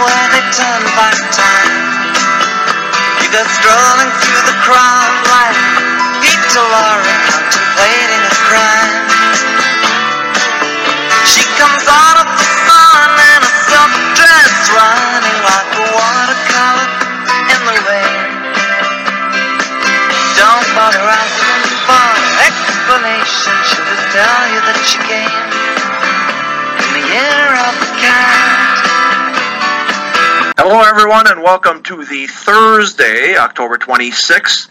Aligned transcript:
Where 0.00 0.26
they 0.34 0.44
turn 0.50 0.82
back 0.98 1.18
time 1.30 1.72
You 3.22 3.28
go 3.30 3.42
strolling 3.46 4.12
through 4.18 4.44
the 4.50 4.56
crowd 4.66 5.14
like 5.30 5.58
Peter 6.22 6.64
Lorre 6.66 7.14
contemplating 7.30 8.22
a 8.26 8.34
crime 8.42 8.94
She 11.30 11.46
comes 11.58 11.84
out 11.86 12.16
of 12.22 12.28
the 12.34 12.46
sun 12.66 13.10
in 13.14 13.40
a 13.42 13.52
silk 13.70 13.94
dress 14.18 14.54
Running 14.74 15.38
like 15.46 15.70
a 15.78 15.84
watercolor 15.94 16.88
in 17.54 17.60
the 17.62 17.78
rain 17.86 18.28
Don't 20.34 20.66
bother 20.74 21.06
asking 21.06 21.54
for 21.86 22.08
explanation. 22.50 23.54
She'll 23.68 23.86
just 23.86 24.06
tell 24.12 24.42
you 24.52 24.60
that 24.64 24.78
she 24.84 24.98
came 25.06 25.74
in 26.82 26.88
the 26.96 27.04
year 27.14 27.48
of 27.64 27.74
the 27.80 27.90
cat. 28.00 28.43
Hello, 30.56 30.82
everyone, 30.82 31.26
and 31.26 31.42
welcome 31.42 31.82
to 31.82 32.04
the 32.04 32.28
Thursday, 32.28 33.36
October 33.36 33.76
26th, 33.76 34.68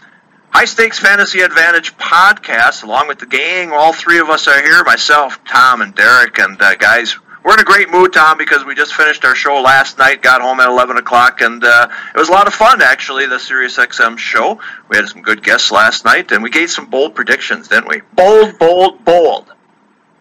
High 0.48 0.64
Stakes 0.64 0.98
Fantasy 0.98 1.40
Advantage 1.40 1.94
podcast. 1.98 2.84
Along 2.84 3.06
with 3.06 3.18
the 3.18 3.26
gang, 3.26 3.70
all 3.70 3.92
three 3.92 4.18
of 4.18 4.30
us 4.30 4.48
are 4.48 4.62
here 4.62 4.82
myself, 4.84 5.44
Tom, 5.44 5.82
and 5.82 5.94
Derek. 5.94 6.38
And, 6.38 6.60
uh, 6.60 6.76
guys, 6.76 7.18
we're 7.44 7.52
in 7.52 7.60
a 7.60 7.64
great 7.64 7.90
mood, 7.90 8.14
Tom, 8.14 8.38
because 8.38 8.64
we 8.64 8.74
just 8.74 8.94
finished 8.94 9.26
our 9.26 9.34
show 9.34 9.60
last 9.60 9.98
night, 9.98 10.22
got 10.22 10.40
home 10.40 10.58
at 10.58 10.68
11 10.68 10.96
o'clock, 10.96 11.42
and 11.42 11.62
uh, 11.62 11.88
it 12.14 12.18
was 12.18 12.30
a 12.30 12.32
lot 12.32 12.46
of 12.46 12.54
fun, 12.54 12.80
actually, 12.80 13.26
the 13.26 13.36
SiriusXM 13.36 14.16
show. 14.16 14.60
We 14.88 14.96
had 14.96 15.06
some 15.06 15.20
good 15.20 15.42
guests 15.42 15.70
last 15.70 16.06
night, 16.06 16.32
and 16.32 16.42
we 16.42 16.48
gave 16.48 16.70
some 16.70 16.86
bold 16.86 17.14
predictions, 17.14 17.68
didn't 17.68 17.88
we? 17.88 18.00
Bold, 18.14 18.58
bold, 18.58 19.04
bold. 19.04 19.53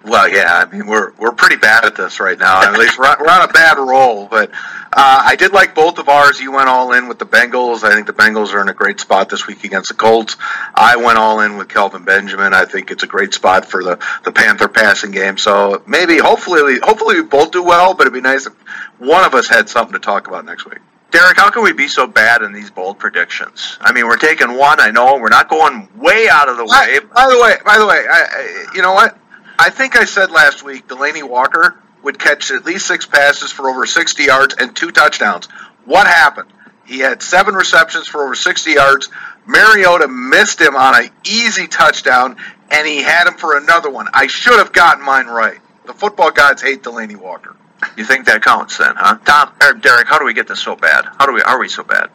Well, 0.06 0.30
yeah, 0.30 0.66
I 0.66 0.76
mean 0.76 0.86
we're 0.86 1.14
we're 1.14 1.32
pretty 1.32 1.56
bad 1.56 1.86
at 1.86 1.96
this 1.96 2.20
right 2.20 2.38
now. 2.38 2.62
At 2.62 2.78
least 2.78 3.00
we're 3.00 3.06
on, 3.06 3.18
we're 3.20 3.30
on 3.30 3.50
a 3.50 3.54
bad 3.54 3.78
roll. 3.78 4.28
But 4.28 4.52
uh, 4.52 5.24
I 5.26 5.36
did 5.38 5.54
like 5.54 5.74
both 5.74 5.98
of 5.98 6.10
ours. 6.10 6.42
You 6.42 6.52
went 6.52 6.68
all 6.68 6.94
in 6.94 7.08
with 7.08 7.20
the 7.20 7.26
Bengals. 7.26 7.84
I 7.84 7.94
think 7.94 8.08
the 8.08 8.14
Bengals 8.14 8.54
are 8.54 8.62
in 8.62 8.68
a 8.68 8.74
great 8.74 9.00
spot 9.00 9.30
this 9.30 9.48
week 9.48 9.64
against 9.64 9.90
the 9.90 9.96
Colts. 9.96 10.36
I 10.76 10.98
went 10.98 11.18
all 11.18 11.40
in 11.40 11.58
with 11.58 11.70
Kelvin 11.70 12.04
Benjamin. 12.04 12.54
I 12.54 12.66
think 12.66 12.92
it's 12.92 13.04
a 13.04 13.08
great 13.08 13.34
spot 13.34 13.66
for 13.66 13.82
the 13.82 13.98
the 14.26 14.34
Panther 14.34 14.68
passing 14.68 15.12
game. 15.12 15.38
So 15.38 15.82
maybe, 15.88 16.18
hopefully, 16.18 16.80
hopefully 16.84 17.22
we 17.22 17.28
both 17.28 17.52
do 17.52 17.64
well. 17.64 17.94
But 17.94 18.08
it'd 18.08 18.14
be 18.14 18.22
nice 18.22 18.46
if 18.46 18.54
one 19.00 19.24
of 19.24 19.34
us 19.34 19.48
had 19.48 19.70
something 19.70 19.94
to 19.94 20.00
talk 20.00 20.28
about 20.28 20.44
next 20.44 20.66
week. 20.66 20.80
Derek, 21.12 21.38
how 21.38 21.52
can 21.52 21.64
we 21.64 21.74
be 21.74 21.88
so 21.88 22.08
bad 22.08 22.42
in 22.42 22.52
these 22.54 22.72
bold 22.72 22.98
predictions? 22.98 23.78
I 23.80 23.94
mean, 23.94 24.08
we're 24.08 24.18
taking 24.18 24.58
one. 24.58 24.82
I 24.82 24.90
know 24.90 25.18
we're 25.18 25.30
not 25.30 25.48
going 25.48 25.88
way 25.96 26.28
out 26.28 26.50
of 26.50 26.58
the 26.58 26.66
way. 26.66 27.00
By, 27.00 27.06
by 27.14 27.30
the 27.30 27.40
way, 27.40 27.56
by 27.64 27.78
the 27.78 27.86
way, 27.86 28.04
I, 28.10 28.26
I, 28.32 28.66
you 28.74 28.82
know 28.82 28.94
what? 28.94 29.16
I 29.58 29.70
think 29.70 29.96
I 29.96 30.06
said 30.06 30.32
last 30.32 30.64
week 30.64 30.88
Delanie 30.88 31.28
Walker 31.28 31.76
would 32.04 32.20
catch 32.20 32.52
at 32.52 32.66
least 32.66 32.88
six 32.88 33.06
passes 33.06 33.52
for 33.52 33.70
over 33.70 33.86
60 33.86 34.24
yards 34.24 34.56
and 34.58 34.76
two 34.76 34.92
touchdowns. 34.92 35.48
What 35.86 36.08
happened? 36.08 36.52
He 36.86 37.00
had 37.00 37.22
seven 37.22 37.56
receptions 37.56 38.08
for 38.08 38.24
over 38.24 38.36
60 38.36 38.72
yards. 38.72 39.10
Mariota 39.46 40.08
missed 40.08 40.60
him 40.60 40.76
on 40.76 41.02
an 41.02 41.10
easy 41.26 41.68
touchdown, 41.68 42.38
and 42.70 42.88
he 42.88 43.02
had 43.02 43.28
him 43.28 43.36
for 43.36 43.58
another 43.58 43.90
one. 43.90 44.08
I 44.14 44.28
should 44.28 44.58
have 44.58 44.74
gotten 44.74 45.04
mine 45.04 45.28
right. 45.28 45.60
The 45.86 45.94
football 45.94 46.32
gods 46.32 46.62
hate 46.62 46.84
Delanie 46.84 47.16
Walker. 47.16 47.56
You 47.98 48.06
think 48.06 48.26
that 48.26 48.42
counts 48.42 48.78
then, 48.78 48.94
huh? 48.96 49.18
Tom 49.26 49.52
Derek, 49.82 50.08
how 50.08 50.18
do 50.18 50.26
we 50.26 50.34
get 50.34 50.48
this 50.48 50.60
so 50.60 50.76
bad? 50.76 51.06
How 51.18 51.26
do 51.26 51.34
we 51.34 51.42
are 51.42 51.60
we 51.60 51.68
so 51.68 51.84
bad? 51.84 52.10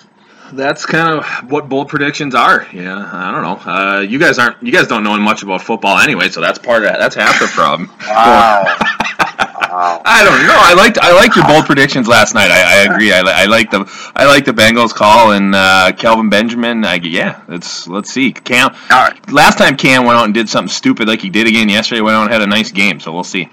That's 0.52 0.86
kind 0.86 1.18
of 1.18 1.50
what 1.50 1.68
bold 1.68 1.88
predictions 1.88 2.34
are. 2.34 2.66
Yeah, 2.72 2.96
I 3.12 3.30
don't 3.30 3.42
know. 3.42 3.72
Uh, 3.72 4.00
you 4.00 4.18
guys 4.18 4.38
aren't. 4.38 4.62
You 4.62 4.72
guys 4.72 4.86
don't 4.86 5.04
know 5.04 5.16
much 5.18 5.42
about 5.42 5.62
football 5.62 5.98
anyway, 5.98 6.28
so 6.28 6.40
that's 6.40 6.58
part 6.58 6.84
of 6.84 6.90
that. 6.90 6.98
That's 6.98 7.14
half 7.14 7.38
the 7.38 7.46
problem. 7.46 7.90
Wow. 8.08 8.64
wow. 8.64 8.78
I 10.04 10.24
don't 10.24 10.46
know. 10.46 10.56
I 10.56 10.74
liked 10.74 10.98
I 10.98 11.12
liked 11.12 11.36
your 11.36 11.46
bold 11.46 11.66
predictions 11.66 12.08
last 12.08 12.34
night. 12.34 12.50
I, 12.50 12.80
I 12.80 12.92
agree. 12.92 13.12
I, 13.12 13.20
I 13.20 13.44
like 13.44 13.70
the 13.70 13.84
I 14.16 14.26
like 14.26 14.44
the 14.44 14.52
Bengals 14.52 14.94
call 14.94 15.32
and 15.32 15.54
uh, 15.54 15.92
Kelvin 15.96 16.30
Benjamin. 16.30 16.84
I, 16.84 16.94
yeah, 16.94 17.42
let's 17.48 17.86
let's 17.86 18.10
see. 18.10 18.32
Cam. 18.32 18.70
All 18.72 18.78
right. 18.90 19.30
Last 19.30 19.58
time 19.58 19.76
Cam 19.76 20.04
went 20.04 20.18
out 20.18 20.24
and 20.24 20.34
did 20.34 20.48
something 20.48 20.70
stupid 20.70 21.06
like 21.06 21.20
he 21.20 21.30
did 21.30 21.46
again 21.46 21.68
yesterday. 21.68 22.00
Went 22.00 22.16
out 22.16 22.22
and 22.24 22.32
had 22.32 22.42
a 22.42 22.46
nice 22.46 22.72
game. 22.72 22.98
So 22.98 23.12
we'll 23.12 23.24
see. 23.24 23.50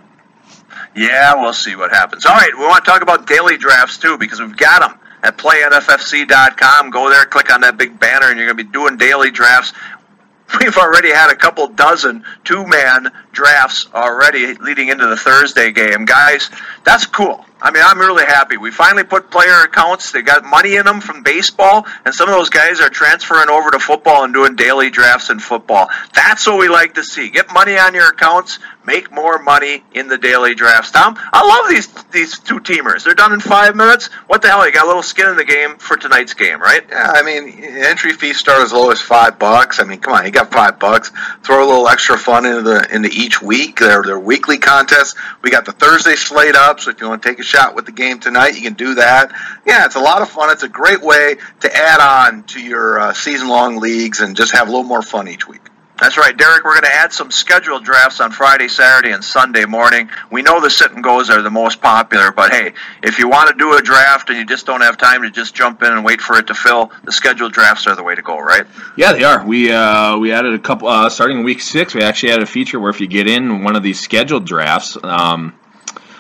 Yeah, 0.96 1.36
we'll 1.36 1.54
see 1.54 1.76
what 1.76 1.92
happens. 1.92 2.26
All 2.26 2.34
right, 2.34 2.52
we 2.58 2.64
want 2.64 2.86
to 2.86 2.90
talk 2.90 3.02
about 3.02 3.28
daily 3.28 3.58
drafts 3.58 3.98
too 3.98 4.18
because 4.18 4.40
we've 4.40 4.56
got 4.56 4.80
them 4.80 5.00
at 5.26 5.38
playnffc.com. 5.38 6.92
Go 6.92 7.10
there, 7.10 7.26
click 7.26 7.52
on 7.52 7.62
that 7.62 7.78
big 7.78 8.00
banner, 8.00 8.30
and 8.30 8.38
you're 8.38 8.48
going 8.48 8.58
to 8.58 8.64
be 8.64 8.72
doing 8.72 8.98
daily 8.98 9.32
drafts. 9.32 9.74
We've 10.60 10.78
already 10.78 11.12
had 11.12 11.32
a 11.32 11.36
couple 11.36 11.68
dozen 11.70 12.24
two 12.44 12.68
man 12.68 13.12
drafts 13.32 13.88
already 13.94 14.54
leading 14.54 14.90
into 14.90 15.08
the 15.08 15.18
Thursday 15.18 15.72
game. 15.72 16.06
Guys, 16.06 16.52
that's 16.84 17.08
cool. 17.08 17.44
I 17.60 17.72
mean, 17.72 17.82
I'm 17.84 17.98
really 17.98 18.26
happy. 18.26 18.58
We 18.58 18.70
finally 18.70 19.04
put 19.04 19.32
player 19.32 19.64
accounts. 19.64 20.12
They 20.12 20.22
got 20.22 20.44
money 20.46 20.76
in 20.76 20.86
them 20.86 21.02
from 21.02 21.24
baseball, 21.24 21.88
and 22.06 22.14
some 22.14 22.30
of 22.30 22.36
those 22.36 22.50
guys 22.50 22.80
are 22.80 22.90
transferring 22.90 23.50
over 23.50 23.72
to 23.72 23.80
football 23.80 24.24
and 24.24 24.34
doing 24.34 24.56
daily 24.56 24.92
drafts 24.92 25.32
in 25.32 25.40
football. 25.40 25.88
That's 26.14 26.46
what 26.46 26.60
we 26.60 26.70
like 26.70 26.94
to 26.94 27.04
see. 27.04 27.30
Get 27.30 27.52
money 27.52 27.78
on 27.78 27.96
your 27.96 28.10
accounts, 28.10 28.60
make 28.86 29.12
more 29.12 29.42
money 29.42 29.84
in 29.94 30.08
the 30.08 30.18
daily 30.18 30.56
drafts. 30.56 30.92
Tom, 30.92 31.18
I 31.18 31.46
love 31.46 31.70
these 31.70 31.88
these 32.12 32.40
two 32.40 32.60
teamers. 32.60 33.04
They're 33.04 33.14
done 33.14 33.34
in 33.34 33.40
five 33.40 33.76
minutes. 33.76 34.08
What 34.28 34.42
the 34.42 34.50
hell? 34.50 34.66
You 34.66 34.72
got 34.72 34.86
a 34.86 34.88
little 34.88 35.04
skin 35.04 35.30
in 35.30 35.36
the 35.36 35.46
game 35.46 35.78
for 35.78 35.98
tonight's 35.98 36.34
game, 36.34 36.62
right? 36.62 36.84
Yeah, 36.90 37.14
I 37.16 37.24
mean, 37.24 37.64
entry 37.64 38.14
fees 38.14 38.38
start 38.38 38.62
as 38.62 38.74
low 38.74 38.92
as 38.92 39.02
five 39.02 39.40
bucks. 39.40 39.80
I 39.80 39.84
mean, 39.84 40.00
come 40.00 40.14
on, 40.14 40.26
you 40.26 40.32
got 40.32 40.52
five 40.52 40.80
bucks. 40.80 41.12
Throw 41.44 41.66
a 41.66 41.68
little 41.68 41.88
extra 41.88 42.18
fun 42.18 42.46
into 42.46 42.62
the 42.62 42.88
into 42.94 43.10
each 43.12 43.42
week. 43.42 43.80
Their 43.80 44.04
their 44.04 44.20
weekly 44.20 44.58
contests. 44.58 45.16
We 45.42 45.52
got 45.52 45.66
the 45.66 45.72
Thursday 45.72 46.16
slate 46.16 46.56
up, 46.56 46.80
so 46.80 46.92
if 46.92 47.02
you 47.02 47.08
want 47.08 47.24
to 47.24 47.30
take 47.30 47.40
a 47.40 47.44
shot 47.44 47.76
with 47.76 47.86
the 47.86 47.92
game 47.92 48.20
tonight, 48.20 48.56
you 48.56 48.62
can 48.62 48.74
do 48.74 48.96
that. 48.96 49.32
Yeah, 49.66 49.86
it's 49.86 49.96
a 49.96 50.00
lot 50.00 50.22
of 50.22 50.30
fun. 50.30 50.52
It's 50.52 50.64
a 50.64 50.70
great 50.70 51.02
way 51.02 51.36
to 51.62 51.76
add 51.76 52.00
on 52.00 52.44
to 52.44 52.62
your 52.62 53.00
uh, 53.00 53.14
season 53.14 53.48
long 53.48 53.78
leagues 53.78 54.22
and 54.22 54.36
just 54.36 54.54
have 54.54 54.68
a 54.68 54.72
little 54.72 54.84
more 54.84 55.02
fun 55.02 55.28
each 55.28 55.48
week. 55.48 55.62
That's 56.00 56.18
right, 56.18 56.36
Derek. 56.36 56.66
We're 56.66 56.74
going 56.74 56.84
to 56.84 56.94
add 56.94 57.14
some 57.14 57.32
scheduled 57.32 57.86
drafts 57.86 58.20
on 58.20 58.32
Friday, 58.32 58.68
Saturday, 58.68 59.12
and 59.12 59.24
Sunday 59.24 59.64
morning. 59.64 60.10
We 60.30 60.42
know 60.42 60.60
the 60.60 60.70
sit 60.70 60.92
and 60.92 61.02
goes 61.02 61.30
are 61.30 61.42
the 61.42 61.50
most 61.50 61.82
popular, 61.82 62.34
but 62.34 62.52
hey, 62.52 62.74
if 63.02 63.18
you 63.18 63.30
want 63.30 63.50
to 63.50 63.56
do 63.56 63.78
a 63.78 63.82
draft 63.82 64.30
and 64.30 64.38
you 64.38 64.46
just 64.46 64.66
don't 64.66 64.82
have 64.82 64.98
time 64.98 65.22
to 65.22 65.32
just 65.32 65.56
jump 65.56 65.82
in 65.84 65.94
and 65.94 66.04
wait 66.04 66.20
for 66.20 66.38
it 66.38 66.48
to 66.48 66.54
fill, 66.54 66.92
the 67.06 67.14
scheduled 67.14 67.54
drafts 67.54 67.88
are 67.88 67.96
the 67.96 68.04
way 68.04 68.14
to 68.14 68.22
go, 68.22 68.38
right? 68.38 68.66
Yeah, 68.98 69.14
they 69.14 69.24
are. 69.24 69.46
We 69.46 69.72
uh, 69.72 70.18
we 70.18 70.34
added 70.34 70.54
a 70.54 70.60
couple 70.60 70.90
uh, 70.90 71.10
starting 71.10 71.44
week 71.44 71.62
six. 71.62 71.96
We 71.96 72.02
actually 72.04 72.34
added 72.34 72.44
a 72.44 72.48
feature 72.48 72.78
where 72.78 72.90
if 72.90 73.00
you 73.00 73.08
get 73.08 73.30
in 73.30 73.64
one 73.64 73.78
of 73.78 73.84
these 73.84 74.00
scheduled 74.00 74.46
drafts, 74.46 74.98
um, 75.02 75.58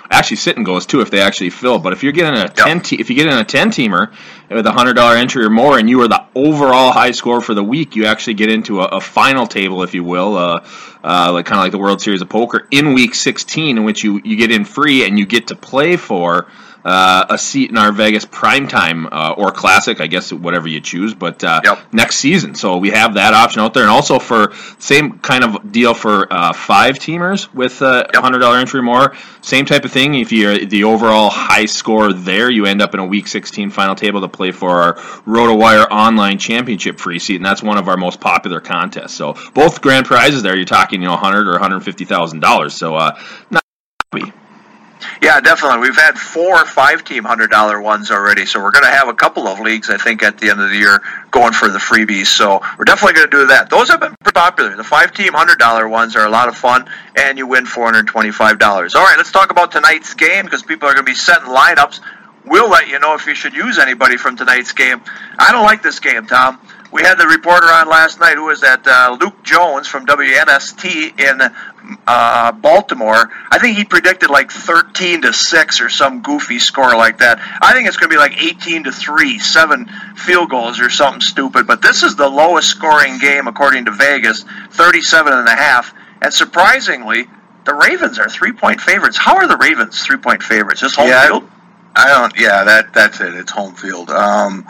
actually 0.09 0.37
sit 0.37 0.57
and 0.57 0.65
goes 0.65 0.85
too 0.85 1.01
if 1.01 1.11
they 1.11 1.21
actually 1.21 1.49
fill. 1.49 1.79
But 1.79 1.93
if 1.93 2.03
you're 2.03 2.11
getting 2.11 2.39
a 2.39 2.47
ten, 2.49 2.81
te- 2.81 2.97
if 2.99 3.09
you 3.09 3.15
get 3.15 3.27
in 3.27 3.33
a 3.33 3.43
ten 3.43 3.69
teamer 3.69 4.13
with 4.49 4.65
a 4.65 4.71
hundred 4.71 4.93
dollar 4.93 5.15
entry 5.15 5.43
or 5.43 5.49
more, 5.49 5.77
and 5.77 5.89
you 5.89 6.01
are 6.01 6.07
the 6.07 6.25
overall 6.35 6.91
high 6.91 7.11
score 7.11 7.41
for 7.41 7.53
the 7.53 7.63
week, 7.63 7.95
you 7.95 8.05
actually 8.05 8.35
get 8.35 8.51
into 8.51 8.81
a, 8.81 8.85
a 8.85 9.01
final 9.01 9.47
table, 9.47 9.83
if 9.83 9.93
you 9.93 10.03
will, 10.03 10.35
uh, 10.35 10.65
uh, 11.03 11.31
like 11.33 11.45
kind 11.45 11.59
of 11.59 11.65
like 11.65 11.71
the 11.71 11.77
World 11.77 12.01
Series 12.01 12.21
of 12.21 12.29
Poker 12.29 12.67
in 12.71 12.93
week 12.93 13.15
sixteen, 13.15 13.77
in 13.77 13.83
which 13.83 14.03
you 14.03 14.21
you 14.23 14.35
get 14.35 14.51
in 14.51 14.65
free 14.65 15.05
and 15.05 15.17
you 15.17 15.25
get 15.25 15.47
to 15.47 15.55
play 15.55 15.97
for 15.97 16.47
uh, 16.85 17.25
a 17.31 17.37
seat 17.37 17.71
in 17.71 17.77
our 17.77 17.91
Vegas 17.91 18.25
primetime 18.25 19.07
uh, 19.11 19.33
or 19.35 19.51
classic, 19.51 19.99
I 19.99 20.07
guess 20.07 20.31
whatever 20.31 20.67
you 20.67 20.79
choose, 20.79 21.13
but 21.15 21.43
uh, 21.43 21.61
Yep. 21.63 21.79
next 21.93 22.17
season. 22.17 22.53
So 22.53 22.77
we 22.77 22.91
have 22.91 23.15
that 23.15 23.33
option 23.33 23.61
out 23.61 23.73
there, 23.73 23.83
and 23.83 23.91
also 23.91 24.19
for 24.19 24.53
same 24.77 25.17
kind 25.19 25.43
of 25.43 25.71
deal 25.71 25.95
for 25.95 26.31
uh, 26.31 26.53
five 26.53 26.99
teamers 26.99 27.51
with 27.53 27.81
a 27.81 28.07
Yep. 28.13 28.23
hundred 28.23 28.39
dollar 28.39 28.57
entry 28.57 28.79
or 28.79 28.83
more. 28.83 29.15
Same 29.41 29.65
type 29.65 29.83
of 29.83 29.91
thing. 29.91 30.13
If 30.15 30.31
you're 30.31 30.57
the 30.65 30.83
overall 30.85 31.29
high 31.29 31.65
score 31.65 32.13
there, 32.13 32.49
you 32.51 32.65
end 32.65 32.81
up 32.81 32.93
in 32.93 32.99
a 32.99 33.05
Week 33.05 33.27
16 33.27 33.71
final 33.71 33.95
table 33.95 34.21
to 34.21 34.27
play 34.27 34.51
for 34.51 34.81
our 34.81 34.93
RotoWire 35.25 35.88
Online 35.89 36.38
Championship 36.38 36.99
free 36.99 37.19
seat, 37.19 37.38
and 37.38 37.45
that's 37.45 37.63
one 37.63 37.77
of 37.77 37.88
our 37.88 37.97
most 37.97 38.19
popular 38.21 38.59
contests. 38.59 39.13
So 39.15 39.33
both 39.53 39.81
grand 39.81 40.05
prizes 40.05 40.43
there, 40.43 40.55
you're 40.55 40.65
talking 40.65 41.01
you 41.01 41.07
know 41.07 41.13
100 41.13 41.47
or 41.47 41.51
150 41.53 42.05
thousand 42.05 42.41
dollars. 42.41 42.73
So 42.75 42.95
uh, 42.95 43.19
not 43.49 43.63
happy. 44.13 44.31
Yeah, 45.21 45.39
definitely. 45.41 45.79
We've 45.79 45.95
had 45.95 46.17
four 46.17 46.65
five-team 46.65 47.23
hundred 47.23 47.49
dollar 47.49 47.81
ones 47.81 48.11
already, 48.11 48.45
so 48.45 48.61
we're 48.61 48.71
going 48.71 48.85
to 48.85 48.91
have 48.91 49.07
a 49.07 49.13
couple 49.13 49.47
of 49.47 49.59
leagues, 49.59 49.89
I 49.89 49.97
think, 49.97 50.23
at 50.23 50.37
the 50.37 50.49
end 50.49 50.61
of 50.61 50.69
the 50.69 50.77
year 50.77 51.01
going 51.31 51.53
for 51.53 51.69
the 51.69 51.79
freebies. 51.79 52.27
So 52.27 52.61
we're 52.77 52.85
definitely 52.85 53.15
going 53.15 53.29
to 53.29 53.37
do 53.37 53.47
that. 53.47 53.69
Those 53.69 53.89
have 53.89 53.99
been 53.99 54.15
pretty 54.21 54.35
popular. 54.35 54.75
The 54.75 54.83
five-team 54.83 55.33
hundred 55.33 55.59
dollar 55.59 55.87
ones 55.87 56.15
are 56.15 56.25
a 56.25 56.29
lot 56.29 56.47
of 56.47 56.57
fun, 56.57 56.89
and 57.15 57.37
you 57.37 57.47
win 57.47 57.65
four 57.65 57.85
hundred 57.85 58.07
twenty-five 58.07 58.59
dollars. 58.59 58.95
All 58.95 59.03
right, 59.03 59.17
let's 59.17 59.31
talk 59.31 59.51
about 59.51 59.71
tonight's 59.71 60.13
game 60.13 60.45
because 60.45 60.63
people 60.63 60.87
are 60.87 60.93
going 60.93 61.05
to 61.05 61.11
be 61.11 61.15
setting 61.15 61.47
lineups. 61.47 61.99
We'll 62.45 62.69
let 62.69 62.87
you 62.87 62.99
know 62.99 63.15
if 63.15 63.25
you 63.25 63.33
should 63.33 63.53
use 63.53 63.79
anybody 63.79 64.17
from 64.17 64.37
tonight's 64.37 64.71
game. 64.73 65.01
I 65.39 65.51
don't 65.51 65.63
like 65.63 65.81
this 65.81 65.99
game, 65.99 66.27
Tom. 66.27 66.59
We 66.95 67.01
had 67.03 67.15
the 67.15 67.27
reporter 67.27 67.68
on 67.68 67.89
last 67.89 68.21
night. 68.21 68.36
Who 68.36 68.45
was 68.45 68.63
at 68.63 68.88
Uh, 68.88 69.18
Luke 69.19 69.44
Jones 69.44 69.86
from 69.86 70.06
WNST 70.06 71.19
in 71.19 71.42
uh, 72.07 72.51
Baltimore. 72.53 73.30
I 73.51 73.59
think 73.59 73.75
he 73.75 73.83
predicted 73.83 74.30
like 74.30 74.50
13 74.50 75.24
to 75.24 75.33
six 75.33 75.81
or 75.81 75.89
some 75.89 76.21
goofy 76.21 76.57
score 76.57 76.95
like 76.95 77.18
that. 77.18 77.39
I 77.62 77.74
think 77.74 77.89
it's 77.89 77.97
going 77.97 78.09
to 78.09 78.13
be 78.15 78.18
like 78.18 78.42
18 78.42 78.86
to 78.86 78.94
three, 78.94 79.39
seven 79.39 79.88
field 80.15 80.50
goals 80.50 80.80
or 80.80 80.89
something 80.89 81.19
stupid. 81.19 81.68
But 81.68 81.81
this 81.81 82.01
is 82.01 82.15
the 82.15 82.30
lowest 82.30 82.69
scoring 82.69 83.19
game 83.19 83.48
according 83.48 83.83
to 83.86 83.91
Vegas, 83.91 84.45
37 84.71 85.33
and 85.33 85.50
a 85.50 85.56
half. 85.56 85.94
And 86.21 86.33
surprisingly, 86.33 87.27
the 87.65 87.74
Ravens 87.74 88.19
are 88.19 88.30
three 88.30 88.53
point 88.53 88.80
favorites. 88.80 89.18
How 89.18 89.36
are 89.36 89.48
the 89.50 89.57
Ravens 89.57 90.01
three 90.01 90.15
point 90.18 90.41
favorites? 90.41 90.80
Just 90.80 90.95
home 90.95 91.09
Yeah. 91.09 91.25
field? 91.27 91.51
I 91.98 92.07
don't. 92.07 92.33
Yeah, 92.38 92.63
that 92.63 92.94
that's 92.94 93.19
it. 93.21 93.33
It's 93.33 93.51
home 93.51 93.74
field. 93.75 94.09
Um, 94.12 94.65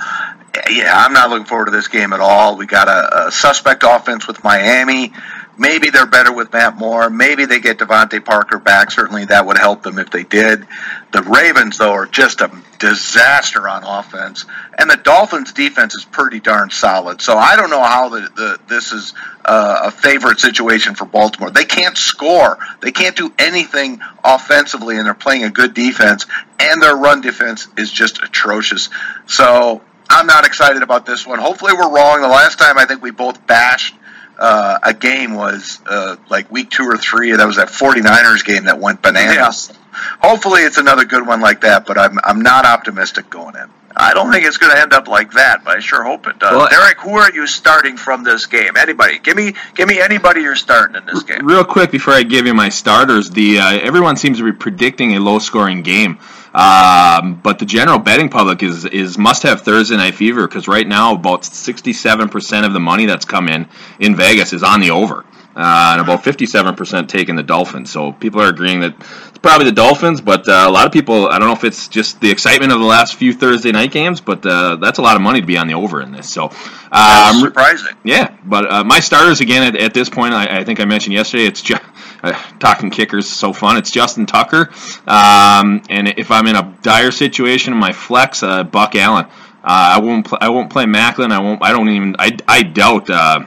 yeah, 0.70 0.94
I'm 0.94 1.14
not 1.14 1.30
looking 1.30 1.46
forward 1.46 1.66
to 1.66 1.72
this 1.72 1.88
game 1.88 2.14
at 2.14 2.20
all. 2.20 2.58
We 2.58 2.66
got 2.66 2.88
a, 2.88 3.28
a 3.28 3.32
suspect 3.32 3.84
offense 3.86 4.28
with 4.28 4.44
Miami. 4.44 5.14
Maybe 5.58 5.90
they're 5.90 6.06
better 6.06 6.34
with 6.34 6.52
Matt 6.52 6.78
Moore. 6.78 7.10
Maybe 7.10 7.46
they 7.46 7.60
get 7.60 7.78
DeVante 7.78 8.24
Parker 8.24 8.60
back. 8.60 8.92
Certainly 8.92 9.26
that 9.26 9.46
would 9.46 9.58
help 9.58 9.84
them 9.84 10.00
if 10.00 10.10
they 10.10 10.24
did. 10.24 10.68
The 11.14 11.22
Ravens, 11.22 11.78
though, 11.78 11.94
are 11.94 12.06
just 12.06 12.42
a 12.42 12.52
disaster 12.78 13.68
on 13.70 13.84
offense, 13.86 14.46
and 14.78 14.90
the 14.90 14.98
Dolphins' 14.98 15.54
defense 15.54 15.96
is 15.96 16.04
pretty 16.04 16.42
darn 16.42 16.72
solid. 16.72 17.22
So 17.22 17.38
I 17.38 17.56
don't 17.56 17.70
know 17.70 17.84
how 17.84 18.10
the, 18.10 18.22
the 18.36 18.60
this 18.68 18.92
is 18.92 19.14
uh, 19.46 19.84
a 19.84 19.92
favorite 19.92 20.42
situation 20.42 20.94
for 20.94 21.06
Baltimore. 21.06 21.52
They 21.52 21.64
can't 21.64 21.98
score. 21.98 22.58
They 22.82 22.92
can't 22.92 23.16
do 23.16 23.34
anything 23.40 24.02
offensively, 24.26 24.98
and 24.98 25.06
they're 25.06 25.14
playing 25.14 25.46
a 25.46 25.52
good 25.52 25.74
defense, 25.74 26.26
and 26.60 26.82
their 26.82 26.98
run 26.98 27.22
defense 27.22 27.70
is 27.78 27.90
just 27.90 28.22
atrocious. 28.22 28.90
So 29.26 29.82
I'm 30.10 30.28
not 30.28 30.46
excited 30.46 30.82
about 30.84 31.06
this 31.06 31.26
one. 31.26 31.40
Hopefully, 31.40 31.74
we're 31.74 31.94
wrong. 31.94 32.22
The 32.22 32.28
last 32.28 32.60
time 32.60 32.78
I 32.78 32.86
think 32.86 33.02
we 33.02 33.12
both 33.12 33.46
bashed 33.48 33.96
uh, 34.38 34.80
a 34.84 34.94
game 34.94 35.34
was 35.34 35.80
uh, 35.88 36.18
like 36.30 36.52
week 36.52 36.70
two 36.70 36.84
or 36.84 36.98
three. 36.98 37.32
That 37.32 37.46
was 37.46 37.56
that 37.58 37.70
49ers 37.70 38.46
game 38.46 38.66
that 38.66 38.80
went 38.80 39.02
bananas. 39.02 39.72
Hopefully, 40.20 40.62
it's 40.62 40.78
another 40.78 41.06
good 41.06 41.26
one 41.26 41.42
like 41.42 41.62
that, 41.62 41.86
but 41.86 41.98
I'm, 41.98 42.20
I'm 42.24 42.42
not 42.42 42.66
optimistic 42.66 43.30
going 43.30 43.56
in. 43.56 43.70
I 43.98 44.14
don't 44.14 44.30
think 44.30 44.46
it's 44.46 44.58
going 44.58 44.76
to 44.76 44.82
end 44.82 44.92
up 44.92 45.08
like 45.08 45.32
that, 45.34 45.64
but 45.64 45.78
I 45.78 45.80
sure 45.80 46.04
hope 46.04 46.28
it 46.28 46.38
does. 46.38 46.54
Well- 46.54 46.68
Derek, 46.70 47.00
who 47.00 47.12
are 47.12 47.32
you 47.32 47.48
starting 47.48 47.96
from 47.96 48.24
this 48.24 48.46
game? 48.46 48.76
Anybody? 48.76 49.20
Give 49.20 49.38
me, 49.38 49.54
give 49.74 49.88
me 49.88 50.02
anybody 50.02 50.42
you're 50.42 50.58
starting 50.58 50.98
in 50.98 51.06
this 51.06 51.24
game. 51.24 51.46
Real 51.46 51.64
quick 51.64 51.92
before 51.92 52.14
I 52.14 52.24
give 52.24 52.46
you 52.46 52.54
my 52.54 52.68
starters, 52.68 53.30
the 53.30 53.60
uh, 53.60 53.80
everyone 53.80 54.18
seems 54.18 54.40
to 54.40 54.44
be 54.44 54.52
predicting 54.52 55.16
a 55.16 55.20
low-scoring 55.20 55.82
game, 55.82 56.20
um, 56.56 57.40
but 57.44 57.60
the 57.60 57.66
general 57.66 58.00
betting 58.00 58.30
public 58.30 58.64
is 58.64 58.86
is 58.86 59.18
must 59.18 59.44
have 59.44 59.62
Thursday 59.62 59.98
night 59.98 60.16
fever 60.16 60.48
because 60.48 60.68
right 60.68 60.88
now 60.88 61.14
about 61.14 61.44
sixty-seven 61.46 62.30
percent 62.30 62.66
of 62.66 62.74
the 62.74 62.80
money 62.80 63.06
that's 63.06 63.26
come 63.26 63.50
in 63.50 63.68
in 64.00 64.16
Vegas 64.16 64.54
is 64.54 64.64
on 64.64 64.80
the 64.80 64.92
over. 64.92 65.26
Uh, 65.58 65.92
and 65.94 66.02
about 66.02 66.22
57% 66.22 67.08
taking 67.08 67.38
the 67.38 67.42
Dolphins. 67.44 67.90
So 67.90 68.12
people 68.12 68.42
are 68.42 68.50
agreeing 68.50 68.82
that 68.82 68.94
it's 69.30 69.38
probably 69.38 69.64
the 69.64 69.72
Dolphins, 69.72 70.20
but 70.20 70.46
uh, 70.50 70.66
a 70.68 70.70
lot 70.70 70.86
of 70.86 70.92
people, 70.92 71.30
I 71.30 71.40
don't 71.40 71.48
know 71.48 71.54
if 71.54 71.64
it's 71.64 71.88
just 71.88 72.20
the 72.20 72.30
excitement 72.30 72.74
of 72.74 72.80
the 72.80 72.86
last 72.86 73.16
few 73.16 73.32
Thursday 73.32 73.72
night 73.72 73.92
games, 73.94 74.20
but 74.20 74.46
uh, 74.46 74.76
that's 74.76 75.00
a 75.00 75.02
lot 75.02 75.16
of 75.16 75.22
money 75.22 75.40
to 75.40 75.48
be 75.48 75.58
on 75.58 75.68
the 75.68 75.76
over 75.76 76.02
in 76.02 76.12
this. 76.12 76.30
So 76.30 76.50
That's 76.92 77.38
um, 77.38 77.40
surprising. 77.40 77.96
yeah, 78.04 78.36
but 78.44 78.70
uh, 78.70 78.84
my 78.84 79.00
starters 79.00 79.40
again 79.40 79.64
at, 79.64 79.82
at 79.82 79.94
this 79.94 80.10
point, 80.10 80.34
I, 80.34 80.60
I 80.60 80.64
think 80.66 80.82
I 80.82 80.86
mentioned 80.86 81.14
yesterday. 81.14 81.46
It's 81.46 81.62
ju- 81.62 81.76
uh, 82.24 82.34
talking 82.60 82.90
kickers, 82.90 83.26
is 83.26 83.34
so 83.34 83.54
fun. 83.54 83.78
It's 83.78 83.92
Justin 83.92 84.26
Tucker, 84.26 84.72
um, 85.08 85.82
and 85.90 86.08
if 86.18 86.32
I'm 86.32 86.48
in 86.48 86.56
a 86.56 86.78
dire 86.82 87.12
situation 87.12 87.74
in 87.74 87.80
my 87.80 87.92
flex, 87.94 88.44
uh, 88.44 88.64
Buck 88.64 88.96
Allen. 88.96 89.26
Uh, 89.68 89.98
I 89.98 90.00
won't. 90.00 90.28
Pl- 90.28 90.38
I 90.42 90.50
won't 90.50 90.70
play 90.70 90.86
Maclin. 90.86 91.32
I 91.32 91.40
won't. 91.40 91.64
I 91.64 91.72
don't 91.72 91.90
even. 91.90 92.16
I, 92.20 92.38
I 92.48 92.62
doubt. 92.62 93.10
Uh, 93.10 93.46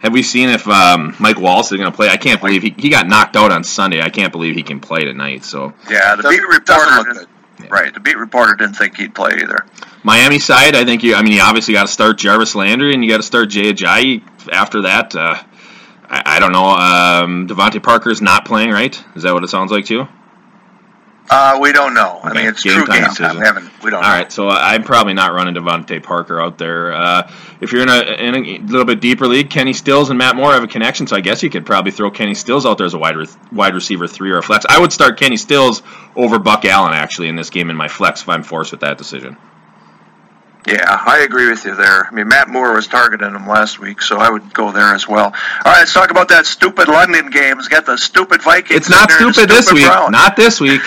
have 0.00 0.12
we 0.12 0.22
seen 0.22 0.48
if 0.48 0.66
um, 0.66 1.14
Mike 1.20 1.38
Wallace 1.38 1.70
is 1.70 1.78
going 1.78 1.90
to 1.90 1.94
play? 1.94 2.08
I 2.08 2.16
can't 2.16 2.40
believe 2.40 2.62
he, 2.62 2.74
he 2.76 2.88
got 2.88 3.06
knocked 3.06 3.36
out 3.36 3.52
on 3.52 3.62
Sunday. 3.62 4.00
I 4.02 4.08
can't 4.08 4.32
believe 4.32 4.56
he 4.56 4.62
can 4.64 4.80
play 4.80 5.04
tonight. 5.04 5.44
So 5.44 5.72
Yeah, 5.90 6.16
the 6.16 6.22
beat 6.28 6.40
reporter, 6.42 6.90
look 6.96 7.06
didn't- 7.06 7.70
right? 7.70 7.92
The 7.94 8.00
beat 8.00 8.16
reporter 8.16 8.54
didn't 8.54 8.74
think 8.74 8.96
he'd 8.96 9.14
play 9.14 9.34
either. 9.40 9.66
Miami 10.02 10.38
side, 10.38 10.74
I 10.74 10.84
think 10.84 11.02
you. 11.04 11.14
I 11.14 11.22
mean, 11.22 11.34
you 11.34 11.42
obviously 11.42 11.74
got 11.74 11.82
to 11.86 11.92
start 11.92 12.18
Jarvis 12.18 12.54
Landry, 12.56 12.94
and 12.94 13.04
you 13.04 13.10
got 13.10 13.18
to 13.18 13.22
start 13.22 13.50
Jay 13.50 13.72
Ajayi. 13.72 14.22
After 14.50 14.80
that, 14.82 15.14
uh, 15.14 15.36
I, 15.36 15.38
I 15.38 15.49
don't 16.40 16.52
know. 16.52 16.66
Um, 16.66 17.46
DeVante 17.46 17.82
Parker's 17.82 18.20
not 18.20 18.44
playing, 18.44 18.70
right? 18.70 18.98
Is 19.14 19.22
that 19.22 19.32
what 19.32 19.44
it 19.44 19.48
sounds 19.48 19.70
like 19.70 19.84
to 19.86 19.94
you? 19.94 20.08
Uh, 21.32 21.60
we 21.62 21.72
don't 21.72 21.94
know. 21.94 22.18
I 22.24 22.34
mean, 22.34 22.46
it's 22.46 22.64
game 22.64 22.72
true 22.72 22.86
time 22.86 23.04
game 23.04 23.14
time. 23.14 23.38
We 23.38 23.44
haven't. 23.44 23.70
We 23.84 23.90
don't. 23.90 24.02
All 24.02 24.10
know. 24.10 24.16
right, 24.16 24.32
so 24.32 24.48
I'm 24.48 24.82
probably 24.82 25.14
not 25.14 25.32
running 25.32 25.54
DeVante 25.54 26.02
Parker 26.02 26.40
out 26.40 26.58
there. 26.58 26.92
Uh, 26.92 27.32
if 27.60 27.70
you're 27.70 27.82
in 27.82 27.88
a, 27.88 28.00
in 28.00 28.34
a 28.34 28.58
little 28.66 28.84
bit 28.84 29.00
deeper 29.00 29.28
league, 29.28 29.48
Kenny 29.48 29.72
Stills 29.72 30.10
and 30.10 30.18
Matt 30.18 30.34
Moore 30.34 30.50
have 30.52 30.64
a 30.64 30.66
connection, 30.66 31.06
so 31.06 31.14
I 31.14 31.20
guess 31.20 31.44
you 31.44 31.48
could 31.48 31.64
probably 31.64 31.92
throw 31.92 32.10
Kenny 32.10 32.34
Stills 32.34 32.66
out 32.66 32.78
there 32.78 32.86
as 32.86 32.94
a 32.94 32.98
wide 32.98 33.16
re- 33.16 33.28
wide 33.52 33.76
receiver 33.76 34.08
three 34.08 34.32
or 34.32 34.38
a 34.38 34.42
flex. 34.42 34.66
I 34.68 34.80
would 34.80 34.92
start 34.92 35.20
Kenny 35.20 35.36
Stills 35.36 35.84
over 36.16 36.40
Buck 36.40 36.64
Allen 36.64 36.94
actually 36.94 37.28
in 37.28 37.36
this 37.36 37.50
game 37.50 37.70
in 37.70 37.76
my 37.76 37.86
flex 37.86 38.22
if 38.22 38.28
I'm 38.28 38.42
forced 38.42 38.72
with 38.72 38.80
that 38.80 38.98
decision. 38.98 39.36
Yeah, 40.66 41.02
I 41.06 41.20
agree 41.20 41.48
with 41.48 41.64
you 41.64 41.74
there. 41.74 42.06
I 42.06 42.10
mean, 42.10 42.28
Matt 42.28 42.48
Moore 42.48 42.74
was 42.74 42.86
targeting 42.86 43.34
him 43.34 43.46
last 43.46 43.78
week, 43.78 44.02
so 44.02 44.18
I 44.18 44.28
would 44.28 44.52
go 44.52 44.70
there 44.72 44.94
as 44.94 45.08
well. 45.08 45.26
All 45.26 45.32
right, 45.64 45.78
let's 45.78 45.94
talk 45.94 46.10
about 46.10 46.28
that 46.28 46.44
stupid 46.44 46.88
London 46.88 47.30
game. 47.30 47.58
It's 47.58 47.68
got 47.68 47.86
the 47.86 47.96
stupid 47.96 48.42
Vikings. 48.42 48.80
It's 48.80 48.90
not 48.90 49.10
in 49.10 49.16
there 49.16 49.26
and 49.26 49.34
the 49.34 49.40
stupid 49.40 49.50
this 49.50 49.72
week. 49.72 49.86
Browns. 49.86 50.10
Not 50.12 50.36
this 50.36 50.60
week. 50.60 50.82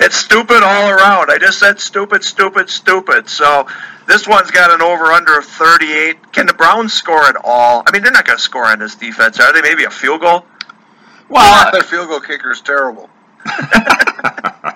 it's 0.00 0.16
stupid 0.16 0.62
all 0.62 0.90
around. 0.90 1.30
I 1.30 1.38
just 1.38 1.60
said 1.60 1.78
stupid, 1.78 2.24
stupid, 2.24 2.68
stupid. 2.68 3.28
So 3.28 3.68
this 4.08 4.26
one's 4.26 4.50
got 4.50 4.72
an 4.72 4.82
over 4.82 5.06
under 5.06 5.38
of 5.38 5.44
38. 5.44 6.32
Can 6.32 6.46
the 6.46 6.54
Browns 6.54 6.92
score 6.92 7.22
at 7.24 7.36
all? 7.44 7.84
I 7.86 7.92
mean, 7.92 8.02
they're 8.02 8.12
not 8.12 8.26
going 8.26 8.38
to 8.38 8.42
score 8.42 8.66
on 8.66 8.80
this 8.80 8.96
defense, 8.96 9.38
are 9.38 9.52
they? 9.52 9.62
Maybe 9.62 9.84
a 9.84 9.90
field 9.90 10.20
goal? 10.22 10.44
well, 11.28 11.70
Their 11.72 11.82
field 11.82 12.08
goal 12.08 12.20
kicker 12.20 12.50
is 12.50 12.60
terrible. 12.60 13.08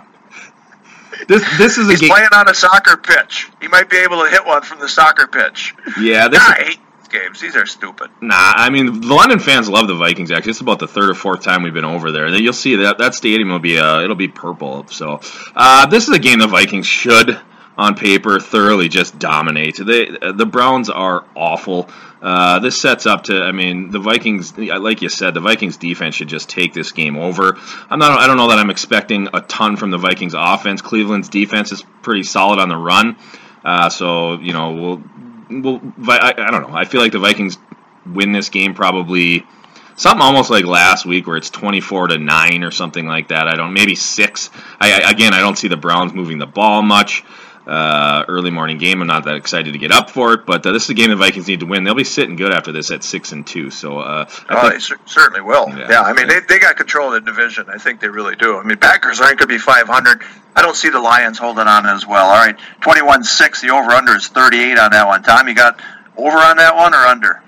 this 1.30 1.58
this 1.58 1.78
is 1.78 1.86
a 1.86 1.90
He's 1.92 2.00
game. 2.00 2.10
playing 2.10 2.28
on 2.34 2.48
a 2.48 2.54
soccer 2.54 2.96
pitch. 2.96 3.48
He 3.60 3.68
might 3.68 3.88
be 3.88 3.98
able 3.98 4.22
to 4.24 4.28
hit 4.28 4.44
one 4.44 4.62
from 4.62 4.80
the 4.80 4.88
soccer 4.88 5.26
pitch. 5.26 5.74
Yeah, 5.98 6.28
this 6.28 6.38
God, 6.38 6.58
is, 6.58 6.64
I 6.64 6.64
hate 6.68 6.80
these 6.98 7.08
games. 7.08 7.40
These 7.40 7.56
are 7.56 7.66
stupid. 7.66 8.10
Nah, 8.20 8.34
I 8.36 8.68
mean 8.70 9.00
the 9.00 9.14
London 9.14 9.38
fans 9.38 9.68
love 9.68 9.86
the 9.86 9.94
Vikings. 9.94 10.30
Actually, 10.30 10.50
it's 10.50 10.60
about 10.60 10.80
the 10.80 10.88
third 10.88 11.08
or 11.10 11.14
fourth 11.14 11.42
time 11.42 11.62
we've 11.62 11.72
been 11.74 11.84
over 11.84 12.10
there. 12.12 12.28
You'll 12.28 12.52
see 12.52 12.76
that 12.76 12.98
that 12.98 13.14
stadium 13.14 13.48
will 13.48 13.58
be 13.60 13.78
uh, 13.78 14.00
it'll 14.02 14.16
be 14.16 14.28
purple. 14.28 14.86
So 14.88 15.20
uh, 15.54 15.86
this 15.86 16.08
is 16.08 16.14
a 16.14 16.18
game 16.18 16.40
the 16.40 16.48
Vikings 16.48 16.86
should, 16.86 17.38
on 17.80 17.94
paper, 17.94 18.38
thoroughly 18.38 18.90
just 18.90 19.18
dominate. 19.18 19.78
They 19.78 20.04
the 20.10 20.44
Browns 20.44 20.90
are 20.90 21.24
awful. 21.34 21.88
Uh, 22.20 22.58
this 22.58 22.78
sets 22.78 23.06
up 23.06 23.24
to, 23.24 23.42
I 23.42 23.52
mean, 23.52 23.90
the 23.90 23.98
Vikings, 23.98 24.56
like 24.58 25.00
you 25.00 25.08
said, 25.08 25.32
the 25.32 25.40
Vikings 25.40 25.78
defense 25.78 26.14
should 26.14 26.28
just 26.28 26.50
take 26.50 26.74
this 26.74 26.92
game 26.92 27.16
over. 27.16 27.56
I'm 27.88 27.98
not, 27.98 28.20
I 28.20 28.26
don't 28.26 28.36
know 28.36 28.50
that 28.50 28.58
I'm 28.58 28.68
expecting 28.68 29.28
a 29.32 29.40
ton 29.40 29.78
from 29.78 29.90
the 29.90 29.96
Vikings 29.96 30.34
offense. 30.36 30.82
Cleveland's 30.82 31.30
defense 31.30 31.72
is 31.72 31.82
pretty 32.02 32.24
solid 32.24 32.58
on 32.58 32.68
the 32.68 32.76
run, 32.76 33.16
uh, 33.64 33.88
so 33.88 34.34
you 34.34 34.52
know 34.52 34.72
we'll 34.72 35.02
well, 35.62 35.80
I, 36.06 36.34
I 36.36 36.50
don't 36.50 36.68
know. 36.68 36.76
I 36.76 36.84
feel 36.84 37.00
like 37.00 37.12
the 37.12 37.18
Vikings 37.18 37.56
win 38.04 38.32
this 38.32 38.50
game 38.50 38.74
probably 38.74 39.46
something 39.96 40.22
almost 40.22 40.50
like 40.50 40.66
last 40.66 41.06
week 41.06 41.26
where 41.26 41.38
it's 41.38 41.50
24 41.50 42.08
to 42.08 42.18
9 42.18 42.62
or 42.62 42.70
something 42.70 43.06
like 43.06 43.28
that. 43.28 43.48
I 43.48 43.54
don't 43.54 43.72
maybe 43.72 43.94
6. 43.94 44.50
I, 44.78 44.92
I 44.92 45.10
again, 45.10 45.32
I 45.32 45.40
don't 45.40 45.56
see 45.56 45.68
the 45.68 45.78
Browns 45.78 46.12
moving 46.12 46.36
the 46.36 46.46
ball 46.46 46.82
much. 46.82 47.24
Uh, 47.70 48.24
early 48.28 48.50
morning 48.50 48.78
game. 48.78 49.00
I'm 49.00 49.06
not 49.06 49.24
that 49.24 49.36
excited 49.36 49.72
to 49.72 49.78
get 49.78 49.92
up 49.92 50.10
for 50.10 50.32
it, 50.34 50.44
but 50.44 50.66
uh, 50.66 50.72
this 50.72 50.84
is 50.84 50.90
a 50.90 50.94
game 50.94 51.10
the 51.10 51.16
Vikings 51.16 51.46
need 51.46 51.60
to 51.60 51.66
win. 51.66 51.84
They'll 51.84 51.94
be 51.94 52.02
sitting 52.04 52.34
good 52.36 52.52
after 52.52 52.72
this 52.72 52.90
at 52.90 53.04
six 53.04 53.30
and 53.32 53.46
two. 53.46 53.70
So 53.70 53.98
uh, 54.00 54.26
I 54.48 54.54
Oh, 54.56 54.60
think- 54.62 54.72
they 54.74 54.78
cer- 54.80 55.00
certainly 55.06 55.40
will. 55.40 55.68
Yeah. 55.68 55.86
Yeah, 55.88 56.02
I 56.02 56.12
mean, 56.12 56.26
they, 56.26 56.40
they 56.40 56.58
got 56.58 56.76
control 56.76 57.14
of 57.14 57.24
the 57.24 57.30
division. 57.30 57.66
I 57.70 57.78
think 57.78 58.00
they 58.00 58.08
really 58.08 58.34
do. 58.36 58.58
I 58.58 58.64
mean, 58.64 58.76
Packers 58.78 59.20
aren't 59.20 59.38
going 59.38 59.48
to 59.48 59.54
be 59.54 59.58
500. 59.58 60.22
I 60.56 60.62
don't 60.62 60.74
see 60.76 60.88
the 60.90 61.00
Lions 61.00 61.38
holding 61.38 61.68
on 61.68 61.86
as 61.86 62.04
well. 62.06 62.26
All 62.26 62.36
right, 62.44 62.58
21 62.80 63.22
6. 63.22 63.60
The 63.62 63.70
over 63.70 63.90
under 63.92 64.16
is 64.16 64.26
38 64.26 64.76
on 64.78 64.90
that 64.90 65.06
one. 65.06 65.22
Tom, 65.22 65.46
you 65.46 65.54
got 65.54 65.80
over 66.16 66.36
on 66.38 66.56
that 66.56 66.74
one 66.74 66.92
or 66.92 66.98
under? 67.06 67.42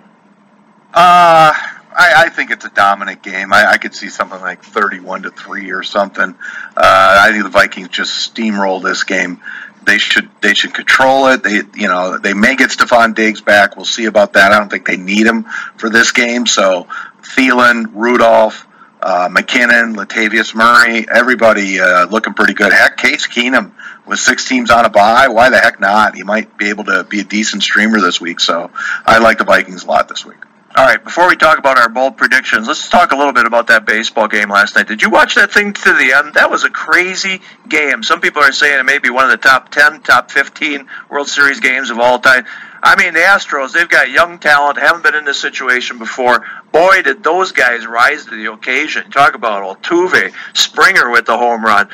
Uh, 0.95 1.53
I, 1.95 2.13
I 2.25 2.29
think 2.29 2.51
it's 2.51 2.65
a 2.65 2.71
dominant 2.71 3.23
game. 3.23 3.53
I, 3.53 3.73
I 3.73 3.79
could 3.79 3.95
see 3.95 4.09
something 4.09 4.41
like 4.41 4.63
31 4.63 5.23
to 5.23 5.31
3 5.31 5.71
or 5.73 5.83
something. 5.83 6.35
Uh, 6.77 7.19
I 7.21 7.33
think 7.33 7.45
the 7.45 7.51
Vikings 7.51 7.89
just 7.89 8.35
steamroll 8.35 8.83
this 8.83 9.05
game. 9.05 9.41
They 9.85 9.99
should 9.99 10.29
they 10.41 10.55
should 10.55 10.75
control 10.75 11.27
it. 11.29 11.43
They 11.43 11.63
you 11.75 11.89
know 11.89 12.19
they 12.19 12.35
may 12.35 12.57
get 12.57 12.71
Stefon 12.71 13.15
Diggs 13.15 13.41
back. 13.41 13.77
We'll 13.77 13.85
see 13.85 14.07
about 14.07 14.35
that. 14.35 14.53
I 14.53 14.59
don't 14.59 14.71
think 14.71 14.87
they 14.87 14.97
need 14.97 15.27
him 15.27 15.45
for 15.77 15.91
this 15.91 16.13
game. 16.13 16.47
So 16.47 16.87
Thielen, 17.23 17.87
Rudolph, 17.93 18.67
uh, 19.01 19.29
McKinnon, 19.29 19.97
Latavius 19.97 20.55
Murray, 20.55 21.07
everybody 21.09 21.81
uh, 21.81 22.07
looking 22.07 22.35
pretty 22.35 22.55
good. 22.55 22.73
Heck, 22.73 22.97
Case 22.97 23.27
Keenum 23.27 23.73
with 24.07 24.19
six 24.19 24.49
teams 24.49 24.71
on 24.71 24.85
a 24.85 24.91
bye. 24.91 25.29
Why 25.29 25.51
the 25.51 25.59
heck 25.59 25.81
not? 25.81 26.15
He 26.15 26.23
might 26.23 26.57
be 26.57 26.69
able 26.69 26.85
to 26.85 27.05
be 27.05 27.21
a 27.21 27.25
decent 27.25 27.63
streamer 27.63 28.01
this 28.01 28.21
week. 28.21 28.41
So 28.41 28.71
I 29.05 29.19
like 29.19 29.39
the 29.39 29.45
Vikings 29.45 29.85
a 29.85 29.87
lot 29.87 30.09
this 30.09 30.25
week. 30.25 30.39
All 30.75 30.87
right, 30.87 31.05
before 31.05 31.29
we 31.29 31.37
talk 31.37 31.59
about 31.59 31.77
our 31.77 31.91
bold 31.91 32.17
predictions, 32.17 32.67
let's 32.67 32.89
talk 32.89 33.13
a 33.13 33.17
little 33.17 33.35
bit 33.35 33.45
about 33.45 33.67
that 33.67 33.85
baseball 33.85 34.27
game 34.27 34.49
last 34.49 34.75
night. 34.75 34.89
Did 34.89 35.03
you 35.03 35.11
watch 35.11 35.35
that 35.35 35.53
thing 35.53 35.75
to 35.75 35.93
the 35.93 36.15
end? 36.15 36.33
That 36.33 36.51
was 36.51 36.65
a 36.65 36.71
crazy 36.71 37.43
game. 37.69 38.03
Some 38.03 38.23
people 38.23 38.43
are 38.43 38.53
saying 38.53 38.81
it 38.81 38.85
may 38.85 38.99
be 38.99 39.11
one 39.11 39.27
of 39.27 39.31
the 39.31 39.37
top 39.37 39.69
10, 39.69 40.01
top 40.01 40.31
15 40.31 40.87
World 41.11 41.29
Series 41.29 41.61
games 41.61 41.91
of 41.91 41.99
all 41.99 42.21
time. 42.21 42.47
I 42.83 42.97
mean, 42.97 43.13
the 43.13 43.21
Astros, 43.21 43.73
they've 43.73 43.87
got 43.87 44.09
young 44.09 44.39
talent, 44.39 44.79
haven't 44.79 45.03
been 45.03 45.15
in 45.15 45.27
this 45.27 45.39
situation 45.39 45.99
before. 45.99 46.43
Boy, 46.73 47.03
did 47.03 47.23
those 47.23 47.53
guys 47.53 47.87
rise 47.87 48.25
to 48.25 48.35
the 48.35 48.51
occasion. 48.51 49.11
Talk 49.11 49.35
about 49.35 49.63
Altuve, 49.63 50.33
Springer 50.55 51.11
with 51.11 51.27
the 51.27 51.37
home 51.37 51.63
run. 51.63 51.91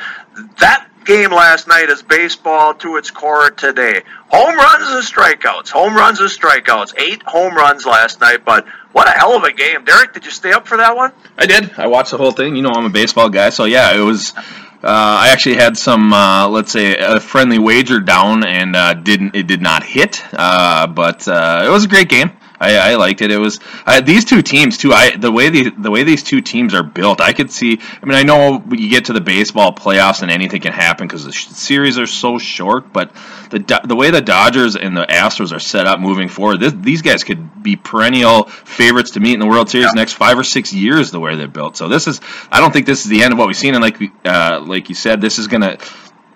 That 0.59 0.87
game 1.09 1.31
last 1.31 1.67
night 1.67 1.89
is 1.89 2.03
baseball 2.03 2.75
to 2.75 2.97
its 2.97 3.09
core 3.09 3.49
today. 3.49 4.03
Home 4.27 4.55
runs 4.55 4.91
and 4.91 5.03
strikeouts. 5.03 5.69
Home 5.71 5.95
runs 5.95 6.19
and 6.19 6.29
strikeouts. 6.29 6.99
Eight 6.99 7.23
home 7.23 7.55
runs 7.55 7.83
last 7.83 8.21
night, 8.21 8.45
but 8.45 8.67
what 8.91 9.07
a 9.07 9.11
hell 9.11 9.35
of 9.35 9.43
a 9.43 9.51
game. 9.51 9.83
Derek, 9.85 10.13
did 10.13 10.25
you 10.25 10.31
stay 10.31 10.51
up 10.51 10.67
for 10.67 10.77
that 10.77 10.95
one? 10.95 11.11
I 11.35 11.47
did. 11.47 11.73
I 11.79 11.87
watched 11.87 12.11
the 12.11 12.17
whole 12.17 12.31
thing. 12.31 12.55
You 12.55 12.61
know, 12.61 12.69
I'm 12.69 12.85
a 12.85 12.91
baseball 12.91 13.29
guy, 13.29 13.49
so 13.49 13.65
yeah, 13.65 13.95
it 13.95 14.01
was. 14.01 14.35
Uh, 14.37 15.25
I 15.25 15.29
actually 15.33 15.55
had 15.55 15.77
some, 15.77 16.13
uh, 16.13 16.47
let's 16.47 16.71
say, 16.71 16.95
a 16.95 17.19
friendly 17.19 17.57
wager 17.57 17.99
down, 17.99 18.45
and 18.45 18.75
uh, 18.75 18.93
didn't 18.93 19.35
it 19.35 19.47
did 19.47 19.63
not 19.63 19.83
hit, 19.83 20.23
uh, 20.31 20.85
but 20.85 21.27
uh, 21.27 21.63
it 21.65 21.69
was 21.69 21.85
a 21.85 21.87
great 21.87 22.07
game. 22.07 22.31
I, 22.59 22.91
I 22.91 22.95
liked 22.95 23.21
it. 23.21 23.31
It 23.31 23.37
was 23.37 23.59
uh, 23.85 24.01
these 24.01 24.25
two 24.25 24.41
teams 24.41 24.77
too. 24.77 24.91
I 24.93 25.15
the 25.15 25.31
way 25.31 25.49
the 25.49 25.69
the 25.71 25.89
way 25.91 26.03
these 26.03 26.23
two 26.23 26.41
teams 26.41 26.73
are 26.73 26.83
built. 26.83 27.21
I 27.21 27.33
could 27.33 27.51
see. 27.51 27.79
I 28.01 28.05
mean, 28.05 28.15
I 28.17 28.23
know 28.23 28.63
you 28.71 28.89
get 28.89 29.05
to 29.05 29.13
the 29.13 29.21
baseball 29.21 29.73
playoffs 29.73 30.21
and 30.21 30.31
anything 30.31 30.61
can 30.61 30.73
happen 30.73 31.07
because 31.07 31.25
the 31.25 31.31
sh- 31.31 31.47
series 31.47 31.97
are 31.97 32.07
so 32.07 32.37
short. 32.37 32.91
But 32.91 33.11
the 33.49 33.81
the 33.85 33.95
way 33.95 34.11
the 34.11 34.21
Dodgers 34.21 34.75
and 34.75 34.95
the 34.95 35.05
Astros 35.05 35.53
are 35.55 35.59
set 35.59 35.87
up 35.87 35.99
moving 35.99 36.27
forward, 36.27 36.59
this, 36.59 36.73
these 36.73 37.01
guys 37.01 37.23
could 37.23 37.63
be 37.63 37.75
perennial 37.75 38.43
favorites 38.45 39.11
to 39.11 39.19
meet 39.19 39.33
in 39.33 39.39
the 39.39 39.47
World 39.47 39.69
Series 39.69 39.87
Yeah. 39.87 39.91
next 39.93 40.13
five 40.13 40.37
or 40.37 40.43
six 40.43 40.73
years. 40.73 41.11
The 41.11 41.19
way 41.19 41.35
they're 41.35 41.47
built. 41.47 41.77
So 41.77 41.87
this 41.87 42.07
is. 42.07 42.19
I 42.51 42.59
don't 42.59 42.71
think 42.71 42.85
this 42.85 43.03
is 43.05 43.09
the 43.09 43.23
end 43.23 43.33
of 43.33 43.39
what 43.39 43.47
we've 43.47 43.57
seen. 43.57 43.73
And 43.75 43.81
like 43.81 43.97
uh, 44.25 44.61
like 44.65 44.89
you 44.89 44.95
said, 44.95 45.21
this 45.21 45.39
is 45.39 45.47
gonna 45.47 45.77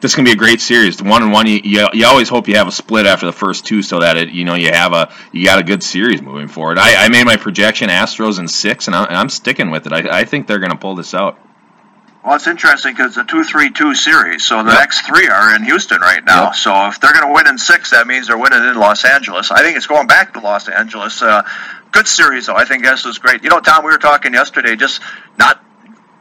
this 0.04 0.12
is 0.12 0.16
gonna 0.18 0.26
be 0.26 0.34
a 0.34 0.36
great 0.36 0.60
series. 0.60 0.98
The 0.98 1.06
one 1.06 1.24
and 1.24 1.32
one, 1.32 1.48
you, 1.48 1.62
you 1.64 1.88
you 1.94 2.06
always 2.06 2.28
hope 2.28 2.50
you 2.50 2.58
have 2.58 2.68
a 2.68 2.74
split 2.74 3.06
after 3.06 3.26
the 3.26 3.32
first 3.32 3.66
two, 3.66 3.82
so 3.82 4.02
that 4.02 4.18
it 4.18 4.30
you 4.30 4.44
know 4.44 4.54
you 4.54 4.70
have 4.70 4.92
a 4.92 5.12
you 5.32 5.46
got 5.46 5.60
a 5.60 5.64
good 5.64 5.82
series 5.82 6.22
moving 6.22 6.50
forward. 6.50 6.78
I, 6.78 7.06
I 7.06 7.10
made 7.10 7.26
my 7.26 7.38
projection 7.38 7.90
Astros 7.90 8.38
in 8.38 8.50
six, 8.50 8.88
and, 8.88 8.96
I, 8.96 9.06
and 9.06 9.16
I'm 9.16 9.30
sticking 9.30 9.72
with 9.72 9.88
it. 9.88 9.94
I, 9.94 10.20
I 10.20 10.26
think 10.26 10.46
they're 10.46 10.60
gonna 10.60 10.76
pull 10.76 10.96
this 10.96 11.14
out. 11.14 11.40
Well, 12.24 12.36
it's 12.36 12.48
interesting 12.48 12.94
because 12.94 13.18
it's 13.18 13.18
a 13.18 13.24
2 13.26 13.44
3 13.44 13.72
2 13.72 13.96
series, 13.96 14.46
so 14.46 14.62
the 14.64 14.72
Yep. 14.72 14.80
next 14.80 15.02
three 15.02 15.28
are 15.28 15.56
in 15.56 15.64
Houston 15.64 16.00
right 16.02 16.24
now. 16.24 16.46
Yep. 16.46 16.56
So 16.56 16.88
if 16.88 17.00
they're 17.00 17.12
going 17.12 17.28
to 17.28 17.34
win 17.34 17.48
in 17.48 17.58
six, 17.58 17.90
that 17.92 18.08
means 18.08 18.28
they're 18.28 18.38
winning 18.38 18.64
in 18.64 18.76
Los 18.76 19.04
Angeles. 19.04 19.52
I 19.52 19.62
think 19.62 19.76
it's 19.76 19.88
going 19.88 20.08
back 20.08 20.34
to 20.36 20.40
Los 20.40 20.70
Angeles. 20.70 21.22
Uh, 21.22 21.44
good 21.92 22.08
series, 22.08 22.46
though. 22.46 22.56
I 22.56 22.64
think 22.64 22.84
this 22.86 23.06
is 23.06 23.18
great. 23.18 23.44
You 23.44 23.50
know, 23.50 23.60
Tom, 23.60 23.84
we 23.84 23.92
were 23.92 23.98
talking 23.98 24.34
yesterday, 24.34 24.78
just 24.78 25.02
not 25.38 25.62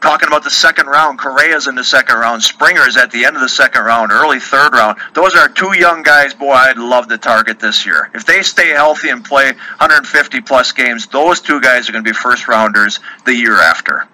talking 0.02 0.28
about 0.28 0.44
the 0.44 0.50
second 0.50 0.86
round. 0.86 1.18
Correa's 1.18 1.68
in 1.68 1.74
the 1.74 1.84
second 1.84 2.16
round. 2.16 2.42
Springer's 2.42 2.96
at 2.96 3.10
the 3.10 3.24
end 3.24 3.36
of 3.36 3.42
the 3.42 3.48
second 3.48 3.84
round, 3.84 4.12
early 4.12 4.40
third 4.40 4.74
round. 4.74 4.98
Those 5.14 5.34
are 5.34 5.48
two 5.48 5.78
young 5.78 6.02
guys, 6.02 6.34
boy, 6.34 6.52
I'd 6.52 6.76
love 6.76 7.08
to 7.08 7.18
target 7.18 7.60
this 7.60 7.86
year. 7.86 8.10
If 8.12 8.26
they 8.26 8.42
stay 8.42 8.70
healthy 8.70 9.08
and 9.08 9.24
play 9.24 9.46
150 9.46 10.40
plus 10.42 10.72
games, 10.72 11.06
those 11.06 11.40
two 11.40 11.60
guys 11.60 11.88
are 11.88 11.92
going 11.92 12.04
to 12.04 12.10
be 12.10 12.14
first 12.14 12.48
rounders 12.48 13.00
the 13.24 13.34
year 13.34 13.56
after. 13.56 14.08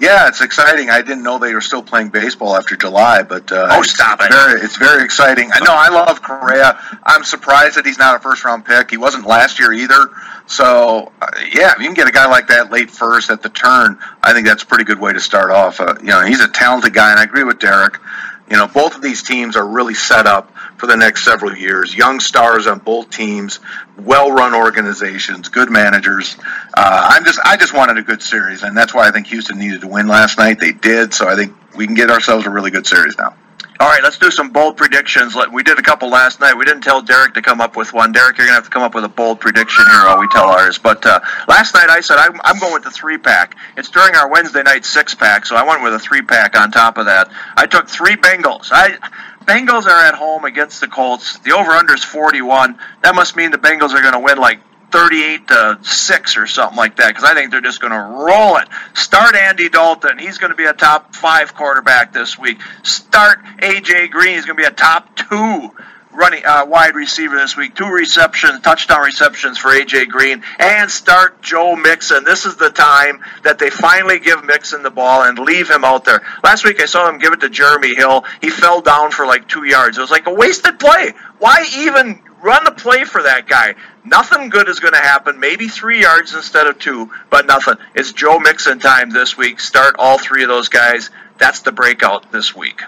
Yeah, 0.00 0.26
it's 0.28 0.40
exciting. 0.40 0.90
I 0.90 1.02
didn't 1.02 1.22
know 1.22 1.38
they 1.38 1.54
were 1.54 1.60
still 1.60 1.82
playing 1.82 2.08
baseball 2.08 2.56
after 2.56 2.76
July, 2.76 3.22
but 3.22 3.50
uh, 3.52 3.68
Oh, 3.70 3.80
it's 3.80 3.92
stop 3.92 4.20
it. 4.20 4.30
Very, 4.30 4.60
it's 4.60 4.76
very 4.76 5.04
exciting. 5.04 5.50
I 5.52 5.60
know. 5.60 5.72
I 5.72 5.88
love 5.88 6.20
Correa. 6.20 6.78
I'm 7.04 7.22
surprised 7.24 7.76
that 7.76 7.86
he's 7.86 7.98
not 7.98 8.16
a 8.16 8.18
first 8.18 8.44
round 8.44 8.64
pick. 8.64 8.90
He 8.90 8.96
wasn't 8.96 9.26
last 9.26 9.60
year 9.60 9.72
either. 9.72 10.10
So 10.46 11.12
uh, 11.22 11.26
yeah, 11.52 11.72
if 11.72 11.78
you 11.78 11.84
can 11.86 11.94
get 11.94 12.08
a 12.08 12.12
guy 12.12 12.26
like 12.28 12.48
that 12.48 12.70
late 12.72 12.90
first 12.90 13.30
at 13.30 13.42
the 13.42 13.48
turn, 13.48 13.98
I 14.22 14.32
think 14.32 14.46
that's 14.46 14.64
a 14.64 14.66
pretty 14.66 14.84
good 14.84 14.98
way 14.98 15.12
to 15.12 15.20
start 15.20 15.50
off. 15.50 15.80
Uh, 15.80 15.94
you 16.00 16.08
know, 16.08 16.22
he's 16.24 16.40
a 16.40 16.48
talented 16.48 16.92
guy, 16.92 17.10
and 17.12 17.20
I 17.20 17.22
agree 17.22 17.44
with 17.44 17.60
Derek. 17.60 17.98
You 18.50 18.58
know, 18.58 18.66
both 18.66 18.94
of 18.94 19.00
these 19.02 19.22
teams 19.22 19.56
are 19.56 19.66
really 19.66 19.94
set 19.94 20.26
up 20.26 20.54
for 20.76 20.86
the 20.86 20.96
next 20.96 21.24
several 21.24 21.56
years. 21.56 21.94
Young 21.94 22.20
stars 22.20 22.66
on 22.66 22.78
both 22.78 23.08
teams, 23.08 23.58
well-run 23.98 24.54
organizations, 24.54 25.48
good 25.48 25.70
managers. 25.70 26.36
Uh, 26.76 27.08
I'm 27.10 27.24
just, 27.24 27.40
I 27.42 27.56
just 27.56 27.72
wanted 27.72 27.96
a 27.96 28.02
good 28.02 28.22
series, 28.22 28.62
and 28.62 28.76
that's 28.76 28.92
why 28.92 29.08
I 29.08 29.12
think 29.12 29.28
Houston 29.28 29.58
needed 29.58 29.80
to 29.80 29.88
win 29.88 30.08
last 30.08 30.36
night. 30.36 30.60
They 30.60 30.72
did, 30.72 31.14
so 31.14 31.26
I 31.26 31.36
think 31.36 31.54
we 31.74 31.86
can 31.86 31.94
get 31.94 32.10
ourselves 32.10 32.46
a 32.46 32.50
really 32.50 32.70
good 32.70 32.86
series 32.86 33.16
now. 33.16 33.34
All 33.80 33.88
right, 33.88 34.02
let's 34.04 34.18
do 34.18 34.30
some 34.30 34.50
bold 34.50 34.76
predictions. 34.76 35.36
We 35.52 35.64
did 35.64 35.80
a 35.80 35.82
couple 35.82 36.08
last 36.08 36.38
night. 36.40 36.56
We 36.56 36.64
didn't 36.64 36.82
tell 36.82 37.02
Derek 37.02 37.34
to 37.34 37.42
come 37.42 37.60
up 37.60 37.74
with 37.76 37.92
one. 37.92 38.12
Derek, 38.12 38.38
you're 38.38 38.46
going 38.46 38.56
to 38.56 38.62
have 38.62 38.64
to 38.64 38.70
come 38.70 38.82
up 38.84 38.94
with 38.94 39.02
a 39.02 39.08
bold 39.08 39.40
prediction 39.40 39.84
here 39.90 40.04
while 40.04 40.20
we 40.20 40.28
tell 40.28 40.44
ours. 40.44 40.78
But 40.78 41.04
uh, 41.04 41.18
last 41.48 41.74
night 41.74 41.90
I 41.90 42.00
said 42.00 42.18
I'm, 42.18 42.40
I'm 42.44 42.60
going 42.60 42.72
with 42.72 42.84
the 42.84 42.92
three 42.92 43.18
pack. 43.18 43.56
It's 43.76 43.90
during 43.90 44.14
our 44.14 44.30
Wednesday 44.30 44.62
night 44.62 44.84
six 44.84 45.16
pack, 45.16 45.44
so 45.44 45.56
I 45.56 45.66
went 45.66 45.82
with 45.82 45.92
a 45.92 45.98
three 45.98 46.22
pack 46.22 46.56
on 46.56 46.70
top 46.70 46.98
of 46.98 47.06
that. 47.06 47.32
I 47.56 47.66
took 47.66 47.88
three 47.88 48.14
Bengals. 48.14 48.68
I 48.70 48.96
Bengals 49.44 49.86
are 49.86 50.04
at 50.06 50.14
home 50.14 50.44
against 50.44 50.80
the 50.80 50.88
Colts. 50.88 51.38
The 51.40 51.52
over 51.52 51.72
under 51.72 51.94
is 51.94 52.04
41. 52.04 52.78
That 53.02 53.14
must 53.14 53.36
mean 53.36 53.50
the 53.50 53.58
Bengals 53.58 53.90
are 53.90 54.00
going 54.00 54.14
to 54.14 54.20
win 54.20 54.38
like 54.38 54.60
38 54.94 55.48
to 55.48 55.78
6 55.82 56.36
or 56.36 56.46
something 56.46 56.76
like 56.76 56.96
that 56.96 57.08
because 57.08 57.24
I 57.24 57.34
think 57.34 57.50
they're 57.50 57.60
just 57.60 57.80
going 57.80 57.92
to 57.92 57.98
roll 57.98 58.58
it. 58.58 58.68
Start 58.94 59.34
Andy 59.34 59.68
Dalton. 59.68 60.20
He's 60.20 60.38
going 60.38 60.52
to 60.52 60.56
be 60.56 60.66
a 60.66 60.72
top 60.72 61.16
5 61.16 61.52
quarterback 61.52 62.12
this 62.12 62.38
week. 62.38 62.60
Start 62.84 63.40
AJ 63.58 64.12
Green. 64.12 64.34
He's 64.34 64.46
going 64.46 64.56
to 64.56 64.62
be 64.62 64.68
a 64.68 64.70
top 64.70 65.16
2 65.16 65.72
running 66.12 66.44
uh, 66.46 66.64
wide 66.66 66.94
receiver 66.94 67.34
this 67.34 67.56
week. 67.56 67.74
Two 67.74 67.88
receptions, 67.88 68.60
touchdown 68.60 69.02
receptions 69.02 69.58
for 69.58 69.70
AJ 69.70 70.10
Green, 70.10 70.44
and 70.60 70.88
start 70.88 71.42
Joe 71.42 71.74
Mixon. 71.74 72.22
This 72.22 72.46
is 72.46 72.54
the 72.54 72.70
time 72.70 73.18
that 73.42 73.58
they 73.58 73.70
finally 73.70 74.20
give 74.20 74.44
Mixon 74.44 74.84
the 74.84 74.90
ball 74.90 75.24
and 75.24 75.36
leave 75.40 75.68
him 75.68 75.84
out 75.84 76.04
there. 76.04 76.22
Last 76.44 76.64
week 76.64 76.80
I 76.80 76.86
saw 76.86 77.08
him 77.08 77.18
give 77.18 77.32
it 77.32 77.40
to 77.40 77.50
Jeremy 77.50 77.96
Hill. 77.96 78.24
He 78.40 78.50
fell 78.50 78.80
down 78.80 79.10
for 79.10 79.26
like 79.26 79.48
two 79.48 79.64
yards. 79.64 79.98
It 79.98 80.02
was 80.02 80.12
like 80.12 80.28
a 80.28 80.34
wasted 80.34 80.78
play. 80.78 81.14
Why 81.40 81.66
even 81.78 82.20
run 82.44 82.62
the 82.64 82.70
play 82.70 83.04
for 83.04 83.22
that 83.22 83.48
guy? 83.48 83.74
Nothing 84.04 84.50
good 84.50 84.68
is 84.68 84.78
going 84.78 84.92
to 84.92 85.00
happen. 85.00 85.40
Maybe 85.40 85.66
three 85.66 86.02
yards 86.02 86.34
instead 86.34 86.66
of 86.66 86.78
two, 86.78 87.10
but 87.30 87.46
nothing. 87.46 87.74
It's 87.94 88.12
Joe 88.12 88.38
Mixon 88.38 88.78
time 88.78 89.10
this 89.10 89.36
week. 89.36 89.58
Start 89.58 89.96
all 89.98 90.18
three 90.18 90.42
of 90.42 90.48
those 90.48 90.68
guys. 90.68 91.10
That's 91.38 91.60
the 91.60 91.72
breakout 91.72 92.30
this 92.30 92.54
week. 92.54 92.82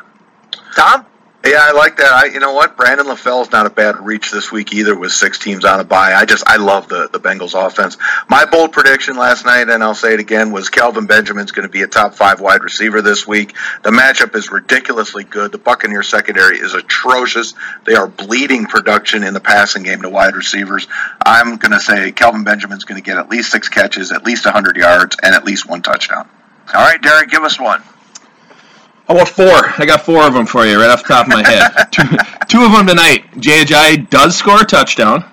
Tom? 0.77 1.07
Yeah, 1.47 1.61
I 1.63 1.71
like 1.71 1.99
that. 1.99 2.13
I, 2.13 2.25
you 2.27 2.41
know 2.41 2.55
what? 2.55 2.77
Brandon 2.77 3.07
LaFell's 3.07 3.53
not 3.53 3.67
a 3.67 3.71
bad 3.71 4.05
reach 4.05 4.33
this 4.33 4.51
week 4.51 4.73
either 4.73 4.99
with 4.99 5.13
six 5.13 5.39
teams 5.39 5.65
on 5.65 5.79
a 5.79 5.85
bye. 5.85 6.13
I 6.13 6.25
just, 6.25 6.43
I 6.45 6.57
love 6.57 6.89
the, 6.89 7.09
the 7.13 7.21
Bengals 7.21 7.55
offense. 7.55 7.97
My 8.29 8.47
bold 8.47 8.73
prediction 8.73 9.17
last 9.17 9.47
night, 9.47 9.69
and 9.69 9.81
I'll 9.81 9.95
say 9.95 10.15
it 10.15 10.19
again, 10.19 10.51
was 10.51 10.71
Kelvin 10.71 11.07
Benjamin's 11.07 11.53
going 11.53 11.63
to 11.63 11.71
be 11.71 11.83
a 11.83 11.87
top 11.87 12.17
five 12.17 12.41
wide 12.41 12.65
receiver 12.65 13.01
this 13.01 13.29
week. 13.29 13.55
The 13.85 13.91
matchup 13.91 14.35
is 14.35 14.51
ridiculously 14.51 15.23
good. 15.23 15.53
The 15.53 15.59
Buccaneer 15.59 16.03
secondary 16.03 16.59
is 16.59 16.75
atrocious. 16.75 17.55
They 17.85 17.95
are 17.95 18.09
bleeding 18.09 18.67
production 18.67 19.23
in 19.23 19.33
the 19.33 19.41
passing 19.41 19.85
game 19.85 20.03
to 20.03 20.09
wide 20.09 20.35
receivers. 20.35 20.89
I'm 21.25 21.59
going 21.59 21.73
to 21.73 21.81
say 21.81 22.11
Kelvin 22.11 22.43
Benjamin's 22.43 22.83
going 22.83 23.01
to 23.01 23.07
get 23.07 23.19
at 23.19 23.29
least 23.29 23.53
six 23.53 23.69
catches, 23.69 24.11
at 24.11 24.25
least 24.25 24.47
100 24.47 24.77
yards, 24.77 25.17
and 25.23 25.33
at 25.33 25.45
least 25.45 25.69
one 25.69 25.83
touchdown. 25.83 26.29
All 26.75 26.81
right, 26.81 27.01
Derek, 27.01 27.31
give 27.31 27.45
us 27.45 27.61
one. 27.61 27.85
How 29.09 29.15
about 29.15 29.29
four? 29.29 29.47
I 29.47 29.85
got 29.87 30.03
four 30.03 30.27
of 30.27 30.35
them 30.35 30.47
for 30.47 30.67
you 30.67 30.81
right 30.81 30.91
off 30.91 31.03
the 31.03 31.09
top 31.09 31.27
of 31.27 31.33
my 31.33 31.47
head. 31.49 31.71
two, 31.93 32.03
two 32.49 32.65
of 32.65 32.73
them 32.73 32.87
tonight. 32.87 33.31
JJ 33.35 34.11
does 34.11 34.37
score 34.37 34.63
a 34.63 34.65
touchdown. 34.65 35.25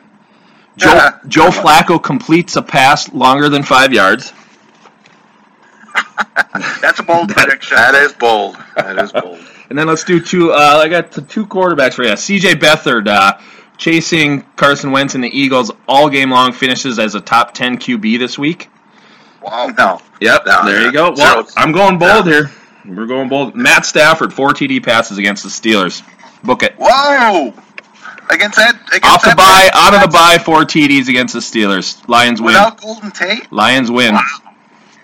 Joe, 0.78 0.94
Yeah. 0.94 1.18
Joe 1.28 1.50
Flacco 1.50 2.02
completes 2.02 2.56
a 2.56 2.62
pass 2.62 3.12
longer 3.14 3.50
than 3.50 3.64
five 3.64 3.92
yards. 3.94 4.32
That's 6.82 7.00
a 7.00 7.04
bold 7.04 7.30
prediction. 7.30 7.78
That 7.78 7.96
is 7.96 8.14
bold. 8.14 8.58
That 8.76 8.98
is 9.00 9.12
bold. 9.12 9.40
And 9.70 9.80
then 9.80 9.88
let's 9.88 10.04
do 10.04 10.20
two. 10.20 10.52
Uh, 10.52 10.82
I 10.84 10.88
got 10.88 11.12
two 11.12 11.48
quarterbacks 11.48 11.94
for 11.96 12.04
you. 12.04 12.16
C.J. 12.16 12.56
Beathard 12.56 13.08
uh, 13.08 13.40
chasing 13.78 14.42
Carson 14.56 14.92
Wentz 14.92 15.16
and 15.16 15.24
the 15.24 15.30
Eagles 15.36 15.72
all 15.88 16.10
game 16.10 16.30
long, 16.30 16.52
finishes 16.52 17.00
as 17.00 17.16
a 17.16 17.22
top 17.22 17.56
ten 17.56 17.78
QB 17.78 18.20
this 18.20 18.38
week. 18.38 18.70
Wow. 19.42 19.68
No. 19.76 20.00
Yep, 20.22 20.44
No, 20.46 20.66
there 20.66 20.80
yeah. 20.82 20.86
you 20.86 20.92
go. 20.92 21.16
Zero. 21.16 21.28
Well, 21.38 21.48
I'm 21.58 21.72
going 21.72 21.98
bold 21.98 22.28
here. 22.28 22.52
We're 22.86 23.06
going 23.06 23.30
bold. 23.30 23.56
Matt 23.56 23.86
Stafford, 23.86 24.34
four 24.34 24.50
TD 24.50 24.84
passes 24.84 25.18
against 25.18 25.44
the 25.44 25.50
Steelers. 25.50 26.04
Book 26.44 26.64
it. 26.64 26.76
Whoa. 26.78 27.54
Against 28.30 28.58
that. 28.58 28.76
Against 28.88 29.06
Off 29.06 29.24
the 29.24 29.36
bye, 29.36 29.70
out 29.74 29.94
of 29.94 30.02
the 30.02 30.08
bye, 30.08 30.38
four 30.44 30.62
TDs 30.62 31.08
against 31.08 31.34
the 31.34 31.40
Steelers. 31.40 32.06
Lions 32.10 32.42
win. 32.42 32.48
Without 32.54 32.80
Golden 32.82 33.12
Tate. 33.12 33.52
Lions 33.52 33.90
win. 33.92 34.16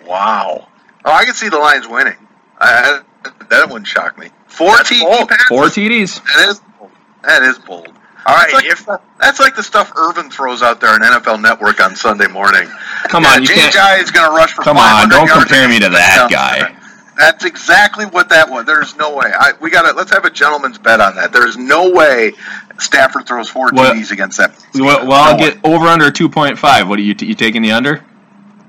Wow. 0.06 0.68
Oh, 1.06 1.12
I 1.12 1.26
can 1.26 1.34
see 1.34 1.50
the 1.50 1.58
Lions 1.60 1.88
winning. 1.88 2.16
I, 2.60 3.02
that 3.50 3.70
wouldn't 3.70 3.88
shock 3.88 4.18
me. 4.18 4.30
Four 4.48 4.76
That's 4.78 4.92
TD 4.92 5.02
bold. 5.02 5.30
passes. 5.30 5.48
Four 5.48 5.64
TDs. 5.66 6.24
That 6.36 6.50
is 6.50 6.60
bold. 6.80 6.92
That 7.24 7.44
is 7.44 7.60
bold. 7.60 7.88
All 8.26 8.36
right, 8.36 8.52
That's 8.52 8.54
like, 8.54 8.66
if 8.66 8.86
that's 9.20 9.40
like 9.40 9.56
the 9.56 9.64
stuff 9.64 9.92
Irvin 9.96 10.30
throws 10.30 10.62
out 10.62 10.82
there 10.82 10.90
on 10.92 11.00
NFL 11.00 11.42
Network 11.42 11.80
on 11.80 11.96
Sunday 11.96 12.28
morning. 12.28 12.68
Come 13.08 13.24
Yeah, 13.24 13.30
on, 13.32 13.42
you 13.42 13.48
James 13.48 13.60
can't. 13.62 13.74
Guy 13.74 13.98
is 14.00 14.12
going 14.12 14.30
to 14.30 14.36
rush 14.36 14.54
for 14.54 14.62
Come 14.62 14.78
on, 14.78 15.10
don't 15.10 15.28
compare 15.30 15.68
me 15.70 15.80
to 15.80 15.90
that 15.90 16.28
the 16.28 16.34
guy. 16.36 16.76
That's 17.20 17.44
exactly 17.46 18.06
what 18.06 18.30
that 18.30 18.50
was. 18.50 18.66
There's 18.66 18.96
no 18.96 19.14
way. 19.16 19.32
I, 19.38 19.52
we 19.60 19.70
got 19.70 19.84
to 19.84 19.92
let's 19.96 20.10
have 20.12 20.24
a 20.26 20.30
gentleman's 20.30 20.78
bet 20.80 21.02
on 21.02 21.16
that. 21.18 21.32
There's 21.34 21.58
no 21.58 21.92
way 21.92 22.32
Stafford 22.80 23.28
throws 23.28 23.50
four 23.50 23.70
Well- 23.74 23.94
TDs 23.94 24.12
against 24.12 24.38
that. 24.38 24.56
Well, 24.74 25.06
well 25.06 25.14
I'll 25.22 25.38
No 25.38 25.44
way. 25.44 25.52
get 25.52 25.66
over 25.66 25.86
under 25.88 26.10
2.5. 26.12 26.88
What 26.88 26.98
are 26.98 27.02
you, 27.02 27.14
t- 27.14 27.26
you 27.26 27.34
taking 27.36 27.62
the 27.62 27.74
under? 27.74 28.04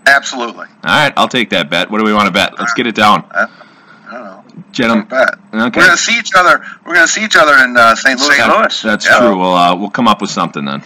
absolutely. 0.06 0.66
All 0.66 0.74
right, 0.82 1.12
I'll 1.16 1.28
take 1.28 1.50
that 1.50 1.70
bet. 1.70 1.90
What 1.90 1.98
do 1.98 2.04
we 2.04 2.12
want 2.12 2.26
to 2.26 2.32
bet? 2.32 2.58
Let's 2.58 2.74
get 2.74 2.86
it 2.88 2.94
down. 2.96 3.24
I 3.30 3.46
don't 4.10 4.24
know. 4.24 4.44
Gentlemen. 4.72 5.06
Bet. 5.06 5.34
Okay. 5.34 5.38
We're 5.52 5.70
going 5.70 5.90
to 5.90 5.96
see 5.96 6.18
each 6.18 6.32
other. 6.34 6.64
We're 6.84 6.94
going 6.94 7.06
to 7.06 7.12
see 7.12 7.24
each 7.24 7.36
other 7.36 7.54
in 7.64 7.76
uh, 7.76 7.94
St. 7.94 8.18
Louis. 8.18 8.34
St. 8.36 8.48
Louis. 8.48 8.82
That's 8.82 9.06
Yeah. 9.06 9.18
true. 9.18 9.38
We'll, 9.38 9.54
uh, 9.54 9.76
we'll 9.76 9.90
come 9.90 10.08
up 10.08 10.20
with 10.20 10.30
something 10.30 10.64
then. 10.64 10.82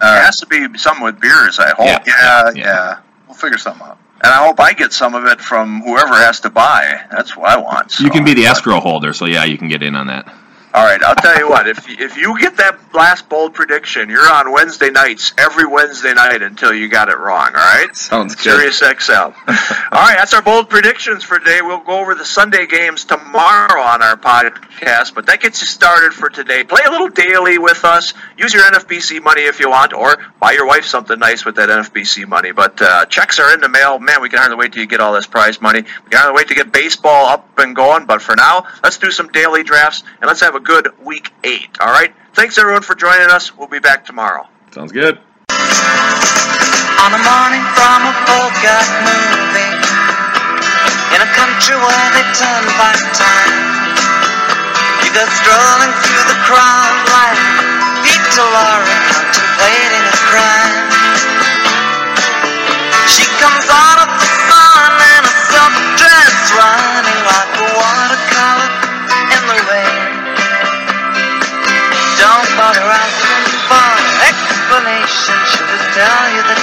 All 0.00 0.14
it 0.16 0.20
has 0.24 0.36
to 0.36 0.46
be 0.46 0.66
something 0.78 1.04
with 1.04 1.20
beers, 1.20 1.58
I 1.58 1.70
hope. 1.70 1.78
Yeah. 1.86 1.98
Yeah, 2.06 2.42
Yeah. 2.44 2.52
yeah, 2.54 2.98
We'll 3.26 3.36
figure 3.36 3.58
something 3.58 3.86
out. 3.86 3.98
And 4.20 4.32
I 4.32 4.46
hope 4.46 4.58
I 4.58 4.72
get 4.72 4.92
some 4.92 5.14
of 5.14 5.26
it 5.26 5.40
from 5.40 5.80
whoever 5.82 6.14
has 6.14 6.40
to 6.40 6.50
buy. 6.50 7.06
That's 7.10 7.36
what 7.36 7.48
I 7.48 7.58
want. 7.58 8.00
You 8.00 8.10
can 8.10 8.24
be 8.24 8.34
the 8.34 8.46
escrow 8.46 8.80
holder, 8.80 9.12
so 9.12 9.26
yeah, 9.26 9.44
you 9.44 9.56
can 9.56 9.68
get 9.68 9.82
in 9.82 9.94
on 9.94 10.08
that. 10.08 10.32
All 10.74 10.84
right, 10.84 11.02
I'll 11.02 11.14
tell 11.14 11.38
you 11.38 11.48
what. 11.48 11.66
If 11.66 11.88
if 11.88 12.16
you 12.18 12.38
get 12.38 12.58
that 12.58 12.78
last 12.94 13.28
bold 13.28 13.54
prediction, 13.54 14.10
you're 14.10 14.30
on 14.30 14.52
Wednesday 14.52 14.90
nights 14.90 15.32
every 15.38 15.66
Wednesday 15.66 16.12
night 16.12 16.42
until 16.42 16.74
you 16.74 16.88
got 16.88 17.08
it 17.08 17.16
wrong. 17.16 17.48
All 17.48 17.54
right. 17.54 17.88
Sounds 17.96 18.34
good. 18.34 18.42
Sirius 18.42 18.82
XM. 18.82 19.34
all 19.92 20.00
right, 20.00 20.16
that's 20.18 20.34
our 20.34 20.42
bold 20.42 20.68
predictions 20.68 21.24
for 21.24 21.38
today. 21.38 21.60
We'll 21.62 21.80
go 21.80 21.98
over 22.00 22.14
the 22.14 22.24
Sunday 22.24 22.66
games 22.66 23.06
tomorrow 23.06 23.80
on 23.80 24.02
our 24.02 24.16
podcast, 24.16 25.14
but 25.14 25.26
that 25.26 25.40
gets 25.40 25.62
you 25.62 25.66
started 25.66 26.12
for 26.12 26.28
today. 26.28 26.64
Play 26.64 26.82
a 26.86 26.90
little 26.90 27.08
daily 27.08 27.58
with 27.58 27.84
us. 27.84 28.12
Use 28.36 28.52
your 28.52 28.64
NFBC 28.64 29.22
money 29.22 29.42
if 29.42 29.60
you 29.60 29.70
want, 29.70 29.94
or 29.94 30.18
buy 30.38 30.52
your 30.52 30.66
wife 30.66 30.84
something 30.84 31.18
nice 31.18 31.46
with 31.46 31.56
that 31.56 31.70
NFBC 31.70 32.28
money. 32.28 32.52
But 32.52 32.80
uh, 32.82 33.06
checks 33.06 33.38
are 33.38 33.54
in 33.54 33.60
the 33.60 33.70
mail. 33.70 33.98
Man, 33.98 34.20
we 34.20 34.28
can 34.28 34.38
hardly 34.38 34.56
wait 34.56 34.74
till 34.74 34.82
you 34.82 34.88
get 34.88 35.00
all 35.00 35.14
this 35.14 35.26
prize 35.26 35.62
money. 35.62 35.80
We 35.80 36.10
can 36.10 36.20
hardly 36.20 36.36
wait 36.36 36.48
to 36.48 36.54
get 36.54 36.72
baseball 36.72 37.26
up 37.26 37.58
and 37.58 37.74
going. 37.74 38.04
But 38.04 38.20
for 38.20 38.36
now, 38.36 38.66
let's 38.82 38.98
do 38.98 39.10
some 39.10 39.28
daily 39.28 39.62
drafts 39.62 40.02
and 40.20 40.28
let's 40.28 40.40
have 40.40 40.54
a 40.54 40.57
good 40.60 40.88
week 41.04 41.32
eight. 41.44 41.68
All 41.80 41.92
right. 41.92 42.12
Thanks 42.34 42.58
everyone 42.58 42.82
for 42.82 42.94
joining 42.94 43.30
us. 43.30 43.56
We'll 43.56 43.68
be 43.68 43.80
back 43.80 44.04
tomorrow. 44.04 44.46
Sounds 44.72 44.92
good. 44.92 45.18
On 46.98 47.10
a 47.14 47.22
morning 47.24 47.64
from 47.78 48.00
a 48.04 48.14
Bogart 48.26 48.90
movie 49.06 49.74
In 51.14 51.20
a 51.24 51.30
country 51.32 51.72
where 51.78 52.08
they 52.12 52.26
turn 52.36 52.64
back 52.76 53.00
time 53.16 53.54
You 55.06 55.08
go 55.16 55.24
strolling 55.40 55.94
through 56.04 56.24
the 56.28 56.38
crowd 56.44 56.94
like 57.08 57.38
Peter 58.04 58.44
Lorre 58.44 58.92
contemplating 59.08 60.04
a 60.04 60.16
crime 60.28 60.74
She 63.08 63.24
comes 63.40 63.64
out 63.72 63.87